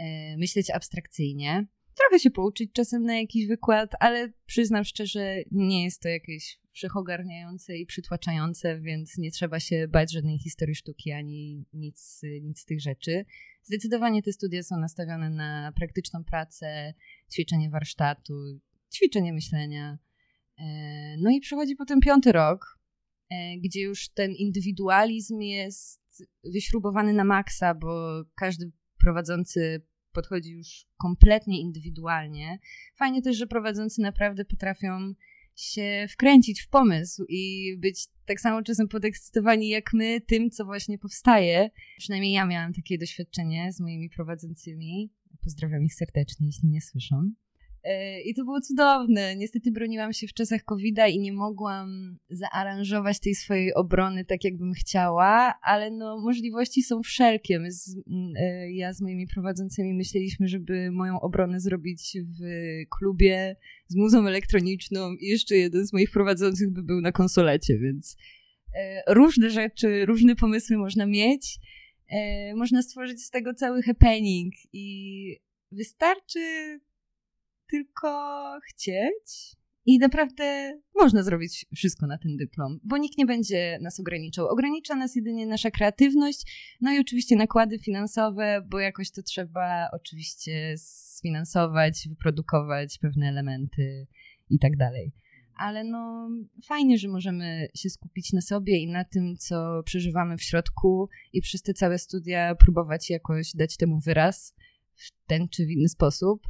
y, 0.00 0.04
myśleć 0.38 0.70
abstrakcyjnie. 0.70 1.66
Trochę 1.94 2.20
się 2.20 2.30
pouczyć 2.30 2.72
czasem 2.72 3.04
na 3.04 3.20
jakiś 3.20 3.46
wykład, 3.46 3.90
ale 4.00 4.32
przyznam 4.46 4.84
szczerze, 4.84 5.36
nie 5.50 5.84
jest 5.84 6.02
to 6.02 6.08
jakieś 6.08 6.58
wszechogarniające 6.72 7.76
i 7.76 7.86
przytłaczające, 7.86 8.80
więc 8.80 9.18
nie 9.18 9.30
trzeba 9.30 9.60
się 9.60 9.88
bać 9.88 10.12
żadnej 10.12 10.38
historii 10.38 10.74
sztuki 10.74 11.12
ani 11.12 11.64
nic, 11.72 12.22
nic 12.42 12.60
z 12.60 12.64
tych 12.64 12.80
rzeczy. 12.80 13.24
Zdecydowanie 13.62 14.22
te 14.22 14.32
studia 14.32 14.62
są 14.62 14.76
nastawione 14.76 15.30
na 15.30 15.72
praktyczną 15.76 16.24
pracę, 16.24 16.94
ćwiczenie 17.32 17.70
warsztatu, 17.70 18.34
ćwiczenie 18.94 19.32
myślenia. 19.32 19.98
E, 20.58 21.16
no 21.18 21.30
i 21.30 21.40
przychodzi 21.40 21.76
potem 21.76 22.00
piąty 22.00 22.32
rok, 22.32 22.78
e, 23.30 23.58
gdzie 23.58 23.80
już 23.80 24.08
ten 24.08 24.32
indywidualizm 24.32 25.40
jest 25.40 26.02
wyśrubowany 26.44 27.12
na 27.12 27.24
maksa, 27.24 27.74
bo 27.74 28.22
każdy 28.34 28.72
prowadzący 29.00 29.86
podchodzi 30.12 30.50
już 30.50 30.86
kompletnie 30.96 31.60
indywidualnie. 31.60 32.58
Fajnie 32.96 33.22
też, 33.22 33.36
że 33.36 33.46
prowadzący 33.46 34.02
naprawdę 34.02 34.44
potrafią 34.44 35.14
się 35.56 36.06
wkręcić 36.10 36.62
w 36.62 36.68
pomysł 36.68 37.24
i 37.28 37.74
być 37.78 38.06
tak 38.26 38.40
samo 38.40 38.62
czasem 38.62 38.88
podekscytowani 38.88 39.68
jak 39.68 39.92
my 39.92 40.20
tym, 40.20 40.50
co 40.50 40.64
właśnie 40.64 40.98
powstaje. 40.98 41.70
Przynajmniej 41.98 42.32
ja 42.32 42.46
miałam 42.46 42.72
takie 42.72 42.98
doświadczenie 42.98 43.72
z 43.72 43.80
moimi 43.80 44.10
prowadzącymi. 44.10 45.10
Pozdrawiam 45.44 45.84
ich 45.84 45.94
serdecznie, 45.94 46.46
jeśli 46.46 46.68
mnie 46.68 46.80
słyszą. 46.80 47.30
E, 47.84 48.20
I 48.20 48.34
to 48.34 48.44
było 48.44 48.60
cudowne. 48.60 49.36
Niestety 49.36 49.70
broniłam 49.70 50.12
się 50.12 50.26
w 50.26 50.32
czasach 50.32 50.64
covid 50.64 50.98
i 51.10 51.18
nie 51.18 51.32
mogłam 51.32 52.18
zaaranżować 52.30 53.20
tej 53.20 53.34
swojej 53.34 53.74
obrony 53.74 54.24
tak, 54.24 54.44
jakbym 54.44 54.72
chciała, 54.72 55.54
ale 55.62 55.90
no, 55.90 56.20
możliwości 56.20 56.82
są 56.82 57.02
wszelkie. 57.02 57.58
My 57.58 57.72
z, 57.72 57.96
e, 58.36 58.72
ja 58.72 58.92
z 58.92 59.00
moimi 59.00 59.26
prowadzącymi 59.26 59.94
myśleliśmy, 59.94 60.48
żeby 60.48 60.90
moją 60.90 61.20
obronę 61.20 61.60
zrobić 61.60 62.16
w 62.40 62.44
klubie 62.98 63.56
z 63.88 63.96
muzą 63.96 64.26
elektroniczną 64.26 65.12
i 65.12 65.26
jeszcze 65.26 65.56
jeden 65.56 65.86
z 65.86 65.92
moich 65.92 66.10
prowadzących 66.10 66.72
by 66.72 66.82
był 66.82 67.00
na 67.00 67.12
konsolecie, 67.12 67.78
więc 67.78 68.16
e, 68.74 69.14
różne 69.14 69.50
rzeczy, 69.50 70.06
różne 70.06 70.36
pomysły 70.36 70.76
można 70.76 71.06
mieć. 71.06 71.58
Można 72.56 72.82
stworzyć 72.82 73.24
z 73.24 73.30
tego 73.30 73.54
cały 73.54 73.82
happening 73.82 74.54
i 74.72 75.36
wystarczy 75.70 76.40
tylko 77.72 78.08
chcieć. 78.68 79.56
I 79.86 79.98
naprawdę 79.98 80.78
można 80.94 81.22
zrobić 81.22 81.66
wszystko 81.74 82.06
na 82.06 82.18
ten 82.18 82.36
dyplom, 82.36 82.80
bo 82.84 82.98
nikt 82.98 83.18
nie 83.18 83.26
będzie 83.26 83.78
nas 83.80 84.00
ograniczał. 84.00 84.48
Ogranicza 84.48 84.94
nas 84.94 85.16
jedynie 85.16 85.46
nasza 85.46 85.70
kreatywność, 85.70 86.76
no 86.80 86.92
i 86.92 86.98
oczywiście 86.98 87.36
nakłady 87.36 87.78
finansowe, 87.78 88.62
bo 88.70 88.78
jakoś 88.78 89.10
to 89.10 89.22
trzeba 89.22 89.88
oczywiście 89.92 90.74
sfinansować, 90.76 92.08
wyprodukować 92.08 92.98
pewne 92.98 93.28
elementy 93.28 94.06
i 94.50 94.58
tak 94.58 94.76
dalej. 94.76 95.12
Ale 95.56 95.84
no 95.84 96.28
fajnie, 96.64 96.98
że 96.98 97.08
możemy 97.08 97.68
się 97.74 97.90
skupić 97.90 98.32
na 98.32 98.40
sobie 98.40 98.78
i 98.78 98.88
na 98.88 99.04
tym, 99.04 99.36
co 99.36 99.82
przeżywamy 99.84 100.36
w 100.36 100.42
środku 100.42 101.08
i 101.32 101.40
przez 101.40 101.62
te 101.62 101.74
całe 101.74 101.98
studia 101.98 102.54
próbować 102.54 103.10
jakoś 103.10 103.52
dać 103.54 103.76
temu 103.76 104.00
wyraz 104.00 104.54
w 104.94 105.26
ten 105.26 105.48
czy 105.48 105.66
w 105.66 105.70
inny 105.70 105.88
sposób 105.88 106.42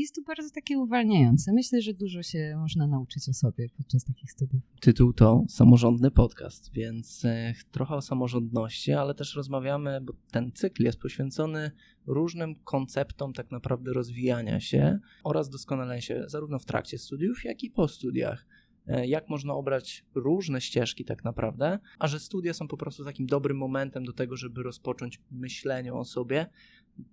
jest 0.00 0.14
to 0.14 0.22
bardzo 0.22 0.50
takie 0.50 0.78
uwalniające. 0.78 1.52
Myślę, 1.52 1.82
że 1.82 1.94
dużo 1.94 2.22
się 2.22 2.56
można 2.58 2.86
nauczyć 2.86 3.28
o 3.28 3.32
sobie 3.32 3.68
podczas 3.76 4.04
takich 4.04 4.32
studiów. 4.32 4.62
Tytuł 4.80 5.12
to 5.12 5.44
Samorządny 5.48 6.10
Podcast, 6.10 6.72
więc 6.72 7.24
e, 7.24 7.54
trochę 7.70 7.94
o 7.94 8.02
samorządności, 8.02 8.92
ale 8.92 9.14
też 9.14 9.34
rozmawiamy, 9.36 10.00
bo 10.00 10.12
ten 10.30 10.52
cykl 10.52 10.84
jest 10.84 11.00
poświęcony 11.00 11.70
różnym 12.06 12.54
konceptom 12.54 13.32
tak 13.32 13.50
naprawdę 13.50 13.92
rozwijania 13.92 14.60
się 14.60 14.98
oraz 15.24 15.50
doskonalenia 15.50 16.00
się 16.00 16.24
zarówno 16.26 16.58
w 16.58 16.64
trakcie 16.64 16.98
studiów, 16.98 17.44
jak 17.44 17.64
i 17.64 17.70
po 17.70 17.88
studiach 17.88 18.46
e, 18.86 19.06
jak 19.06 19.28
można 19.28 19.54
obrać 19.54 20.04
różne 20.14 20.60
ścieżki 20.60 21.04
tak 21.04 21.24
naprawdę, 21.24 21.78
a 21.98 22.08
że 22.08 22.20
studia 22.20 22.54
są 22.54 22.68
po 22.68 22.76
prostu 22.76 23.04
takim 23.04 23.26
dobrym 23.26 23.56
momentem 23.56 24.04
do 24.04 24.12
tego, 24.12 24.36
żeby 24.36 24.62
rozpocząć 24.62 25.20
myślenie 25.30 25.94
o 25.94 26.04
sobie, 26.04 26.46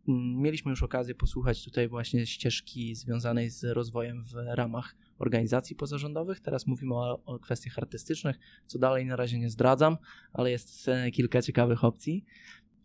mieliśmy 0.07 0.69
już 0.69 0.83
okazję 0.83 1.15
posłuchać 1.15 1.65
tutaj 1.65 1.87
właśnie 1.87 2.25
ścieżki 2.25 2.95
związanej 2.95 3.49
z 3.49 3.63
rozwojem 3.63 4.23
w 4.25 4.33
ramach 4.55 4.95
organizacji 5.17 5.75
pozarządowych. 5.75 6.39
Teraz 6.39 6.67
mówimy 6.67 6.95
o, 6.95 7.23
o 7.25 7.39
kwestiach 7.39 7.77
artystycznych, 7.77 8.35
co 8.65 8.79
dalej 8.79 9.05
na 9.05 9.15
razie 9.15 9.39
nie 9.39 9.49
zdradzam, 9.49 9.97
ale 10.33 10.51
jest 10.51 10.87
e, 10.87 11.11
kilka 11.11 11.41
ciekawych 11.41 11.83
opcji. 11.83 12.25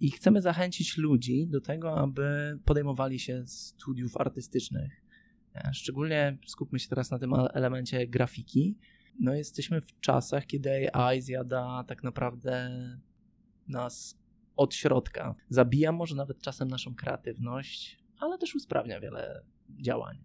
I 0.00 0.10
chcemy 0.10 0.42
zachęcić 0.42 0.96
ludzi 0.96 1.46
do 1.46 1.60
tego, 1.60 1.98
aby 1.98 2.58
podejmowali 2.64 3.18
się 3.18 3.42
studiów 3.46 4.16
artystycznych. 4.16 5.02
E, 5.54 5.70
szczególnie 5.74 6.38
skupmy 6.46 6.78
się 6.78 6.88
teraz 6.88 7.10
na 7.10 7.18
tym 7.18 7.34
elemencie 7.34 8.06
grafiki. 8.06 8.78
No, 9.20 9.34
jesteśmy 9.34 9.80
w 9.80 10.00
czasach, 10.00 10.46
kiedy 10.46 10.94
AI 10.94 11.22
zjada 11.22 11.84
tak 11.86 12.02
naprawdę 12.02 12.70
nas 13.68 14.18
od 14.56 14.74
środka. 14.74 15.34
Zabija 15.48 15.92
może 15.92 16.14
nawet 16.14 16.40
czasem 16.40 16.68
naszą 16.68 16.94
kreatywność, 16.94 17.98
ale 18.18 18.38
też 18.38 18.54
usprawnia 18.54 19.00
wiele 19.00 19.42
działań. 19.80 20.18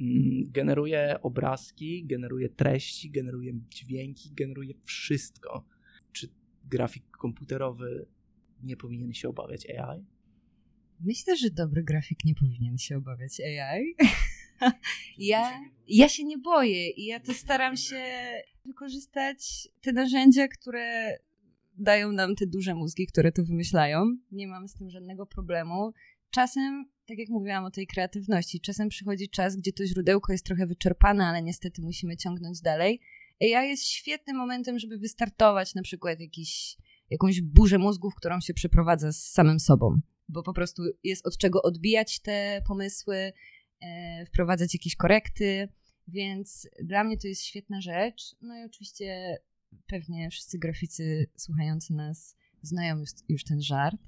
Mm, 0.00 0.50
generuje 0.50 1.18
obrazki, 1.22 2.06
generuje 2.06 2.48
treści, 2.48 3.10
generuje 3.10 3.52
dźwięki, 3.70 4.30
generuje 4.34 4.74
wszystko. 4.84 5.64
Czy 6.12 6.28
grafik 6.64 7.10
komputerowy 7.10 8.06
nie 8.62 8.76
powinien 8.76 9.14
się 9.14 9.28
obawiać 9.28 9.70
AI? 9.70 10.04
Myślę, 11.00 11.36
że 11.36 11.50
dobry 11.50 11.82
grafik 11.82 12.24
nie 12.24 12.34
powinien 12.34 12.78
się 12.78 12.96
obawiać 12.96 13.40
AI. 13.40 13.96
ja, 15.18 15.60
ja 15.88 16.08
się 16.08 16.24
nie 16.24 16.38
boję 16.38 16.90
i 16.90 17.04
ja 17.04 17.20
to 17.20 17.34
staram 17.34 17.76
się 17.76 18.04
wykorzystać 18.64 19.68
te 19.80 19.92
narzędzia, 19.92 20.48
które 20.48 21.18
dają 21.78 22.12
nam 22.12 22.36
te 22.36 22.46
duże 22.46 22.74
mózgi, 22.74 23.06
które 23.06 23.32
to 23.32 23.44
wymyślają. 23.44 24.16
Nie 24.32 24.48
mam 24.48 24.68
z 24.68 24.74
tym 24.74 24.90
żadnego 24.90 25.26
problemu. 25.26 25.92
czasem, 26.30 26.90
tak 27.06 27.18
jak 27.18 27.28
mówiłam 27.28 27.64
o 27.64 27.70
tej 27.70 27.86
kreatywności, 27.86 28.60
czasem 28.60 28.88
przychodzi 28.88 29.28
czas, 29.28 29.56
gdzie 29.56 29.72
to 29.72 29.86
źródełko 29.86 30.32
jest 30.32 30.46
trochę 30.46 30.66
wyczerpane, 30.66 31.26
ale 31.26 31.42
niestety 31.42 31.82
musimy 31.82 32.16
ciągnąć 32.16 32.60
dalej. 32.60 33.00
AI 33.40 33.68
jest 33.68 33.86
świetnym 33.86 34.36
momentem, 34.36 34.78
żeby 34.78 34.98
wystartować 34.98 35.74
na 35.74 35.82
przykład 35.82 36.20
jakiś, 36.20 36.76
jakąś 37.10 37.40
burzę 37.40 37.78
mózgów, 37.78 38.14
którą 38.14 38.40
się 38.40 38.54
przeprowadza 38.54 39.12
z 39.12 39.22
samym 39.22 39.60
sobą, 39.60 40.00
bo 40.28 40.42
po 40.42 40.52
prostu 40.52 40.82
jest 41.04 41.26
od 41.26 41.38
czego 41.38 41.62
odbijać 41.62 42.20
te 42.20 42.62
pomysły, 42.66 43.32
e, 43.80 44.26
wprowadzać 44.26 44.74
jakieś 44.74 44.96
korekty, 44.96 45.68
więc 46.08 46.68
dla 46.82 47.04
mnie 47.04 47.18
to 47.18 47.28
jest 47.28 47.42
świetna 47.42 47.80
rzecz. 47.80 48.36
No 48.40 48.58
i 48.58 48.64
oczywiście 48.64 49.38
pewnie 49.86 50.30
wszyscy 50.30 50.58
graficy 50.58 51.26
słuchający 51.36 51.94
nas 51.94 52.36
znają 52.62 52.98
już, 52.98 53.10
już 53.28 53.44
ten 53.44 53.62
żart. 53.62 54.00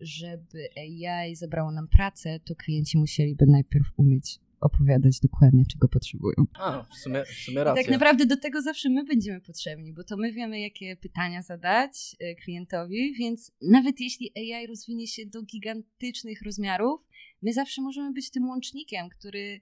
Żeby 0.00 0.68
AI 0.76 1.36
zabrało 1.36 1.72
nam 1.72 1.88
pracę, 1.88 2.40
to 2.40 2.54
klienci 2.54 2.98
musieliby 2.98 3.46
najpierw 3.46 3.86
umieć 3.96 4.40
opowiadać 4.60 5.20
dokładnie, 5.20 5.64
czego 5.66 5.88
potrzebują. 5.88 6.34
A, 6.54 6.86
w 6.90 6.94
sumie, 6.94 7.24
w 7.24 7.28
sumie 7.28 7.60
I 7.60 7.64
racja. 7.64 7.82
tak 7.82 7.92
naprawdę 7.92 8.26
do 8.26 8.36
tego 8.36 8.62
zawsze 8.62 8.90
my 8.90 9.04
będziemy 9.04 9.40
potrzebni, 9.40 9.92
bo 9.92 10.04
to 10.04 10.16
my 10.16 10.32
wiemy, 10.32 10.60
jakie 10.60 10.96
pytania 10.96 11.42
zadać 11.42 12.16
e, 12.20 12.34
klientowi, 12.34 13.14
więc 13.18 13.52
nawet 13.62 14.00
jeśli 14.00 14.32
AI 14.36 14.66
rozwinie 14.66 15.06
się 15.06 15.26
do 15.26 15.42
gigantycznych 15.42 16.42
rozmiarów, 16.42 17.08
my 17.42 17.52
zawsze 17.52 17.82
możemy 17.82 18.12
być 18.12 18.30
tym 18.30 18.48
łącznikiem, 18.48 19.08
który 19.08 19.60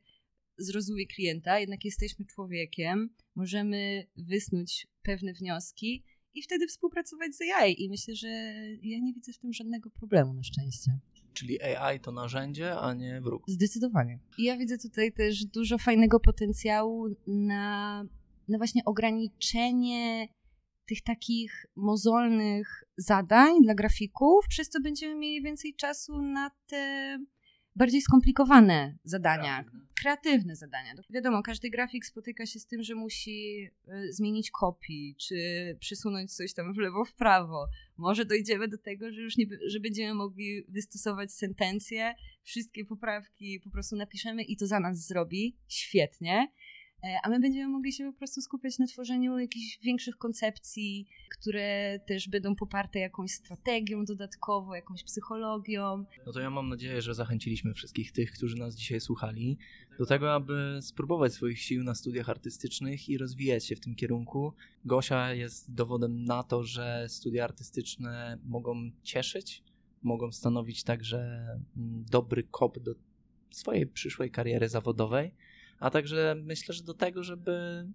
zrozumie 0.59 1.07
klienta, 1.07 1.59
jednak 1.59 1.85
jesteśmy 1.85 2.25
człowiekiem, 2.25 3.11
możemy 3.35 4.07
wysnuć 4.17 4.87
pewne 5.03 5.33
wnioski 5.33 6.05
i 6.35 6.43
wtedy 6.43 6.67
współpracować 6.67 7.37
z 7.37 7.41
AI. 7.41 7.83
I 7.85 7.89
myślę, 7.89 8.15
że 8.15 8.29
ja 8.83 8.99
nie 8.99 9.13
widzę 9.15 9.33
w 9.33 9.39
tym 9.39 9.53
żadnego 9.53 9.91
problemu 9.91 10.35
na 10.35 10.43
szczęście. 10.43 10.99
Czyli 11.33 11.63
AI 11.63 12.01
to 12.01 12.13
narzędzie, 12.13 12.79
a 12.79 12.95
nie 12.95 13.21
wróg. 13.21 13.43
Zdecydowanie. 13.49 14.19
I 14.39 14.45
ja 14.45 14.57
widzę 14.57 14.79
tutaj 14.79 15.13
też 15.13 15.45
dużo 15.45 15.79
fajnego 15.79 16.21
potencjału 16.21 17.09
na, 17.27 18.05
na 18.49 18.59
właśnie 18.59 18.85
ograniczenie 18.85 20.29
tych 20.87 21.03
takich 21.03 21.67
mozolnych 21.77 22.85
zadań 22.97 23.63
dla 23.63 23.75
grafików, 23.75 24.45
przez 24.49 24.69
co 24.69 24.81
będziemy 24.81 25.15
mieli 25.15 25.43
więcej 25.43 25.75
czasu 25.75 26.23
na 26.23 26.51
te 26.67 27.19
bardziej 27.77 28.03
skomplikowane 28.03 28.99
zadania, 29.05 29.65
kreatywne 29.95 30.57
zadania. 30.57 30.95
Wiadomo, 31.11 31.43
każdy 31.43 31.71
grafik 31.71 32.07
spotyka 32.07 32.47
się 32.47 32.59
z 32.61 32.67
tym, 32.67 32.83
że 32.83 32.95
musi 32.95 33.69
y, 33.89 34.13
zmienić 34.13 34.51
kopii, 34.51 35.17
czy 35.19 35.37
przesunąć 35.81 36.35
coś 36.35 36.55
tam 36.55 36.75
w 36.75 36.79
lewo, 36.79 37.05
w 37.05 37.15
prawo. 37.15 37.69
Może 37.97 38.25
dojdziemy 38.25 38.69
do 38.69 38.79
tego, 38.79 39.13
że 39.13 39.21
już 39.21 39.37
nie, 39.37 39.47
że 39.67 39.81
będziemy 39.81 40.15
mogli 40.15 40.65
wystosować 40.69 41.33
sentencję, 41.33 42.15
wszystkie 42.43 42.85
poprawki 42.85 43.61
po 43.65 43.71
prostu 43.71 43.97
napiszemy 43.97 44.43
i 44.43 44.57
to 44.57 44.67
za 44.67 44.81
nas 44.81 45.07
zrobi. 45.07 45.57
Świetnie. 45.69 46.49
E, 47.05 47.19
A 47.23 47.29
my 47.29 47.41
będziemy 47.41 47.69
mogli 47.69 47.93
się 47.93 48.13
po 48.13 48.19
prostu 48.19 48.41
skupiać 48.41 48.79
na 48.79 48.87
tworzeniu 48.87 49.39
jakichś 49.39 49.79
większych 49.83 50.17
koncepcji, 50.17 51.07
które 51.39 51.99
też 52.07 52.29
będą 52.29 52.57
poparte 52.57 52.99
jakąś 52.99 53.31
strategią 53.31 54.05
dodatkowo, 54.05 54.75
jakąś 54.75 55.05
psychologią. 55.05 56.05
No 56.27 56.33
to 56.33 56.41
ja 56.41 56.51
mam 56.51 56.69
nadzieję, 56.69 57.03
że 57.03 57.15
zachęciliśmy 57.15 57.75
wszystkich 57.75 58.13
tych, 58.13 58.33
którzy 58.33 58.57
nas 58.57 58.77
dzisiaj 58.77 59.01
słuchali, 59.01 59.59
do 59.99 60.07
tego, 60.07 60.35
aby 60.35 60.79
spróbować 60.83 61.33
swoich 61.33 61.61
sił 61.61 61.85
na 61.85 61.95
studiach 61.95 62.29
artystycznych 62.29 63.09
i 63.09 63.19
rozwijać 63.19 63.67
się 63.67 63.77
w 63.77 63.81
tym 63.81 63.95
kierunku. 63.95 64.53
Gosia 64.85 65.33
jest 65.35 65.75
dowodem 65.75 66.25
na 66.25 66.43
to, 66.43 66.65
że 66.65 67.07
studia 67.09 67.45
artystyczne 67.45 68.39
mogą 68.45 68.91
cieszyć, 69.03 69.63
mogą 70.03 70.33
stanowić 70.33 70.85
także 70.85 71.19
mm, 71.77 72.05
dobry 72.11 72.43
kop 72.43 72.79
do 72.79 72.95
swojej 73.51 73.87
przyszłej 73.87 74.31
kariery 74.31 74.69
zawodowej, 74.69 75.35
a 75.81 75.91
także 75.91 76.37
myślę, 76.43 76.75
że 76.75 76.83
do 76.83 76.95
tego, 76.95 77.23
żeby 77.23 77.87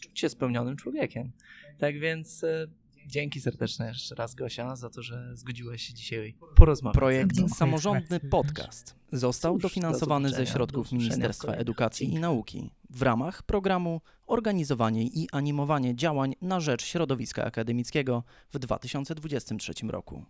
czuć 0.00 0.20
się 0.20 0.28
spełnionym 0.28 0.76
człowiekiem. 0.76 1.32
Tak 1.78 1.98
więc 1.98 2.44
e, 2.44 2.66
dzięki 3.06 3.40
serdeczne 3.40 3.88
jeszcze 3.88 4.14
raz 4.14 4.34
Gosia 4.34 4.76
za 4.76 4.90
to, 4.90 5.02
że 5.02 5.36
zgodziłeś 5.36 5.82
się 5.82 5.94
dzisiaj 5.94 6.34
porozmawiać. 6.56 6.96
Projekt. 6.96 7.36
Samorządny 7.56 8.20
Podcast 8.20 8.94
został 9.12 9.54
Cóż, 9.54 9.62
dofinansowany 9.62 10.28
ze 10.28 10.46
środków 10.46 10.92
Ministerstwa 10.92 11.52
Edukacji 11.52 12.14
i. 12.14 12.18
Nauki 12.18 12.70
w 12.90 13.02
ramach 13.02 13.42
programu 13.42 14.00
Organizowanie 14.26 15.02
i 15.02 15.28
animowanie 15.32 15.96
działań 15.96 16.34
na 16.42 16.60
rzecz 16.60 16.84
środowiska 16.84 17.44
akademickiego 17.44 18.22
w 18.52 18.58
2023 18.58 19.72
roku. 19.88 20.24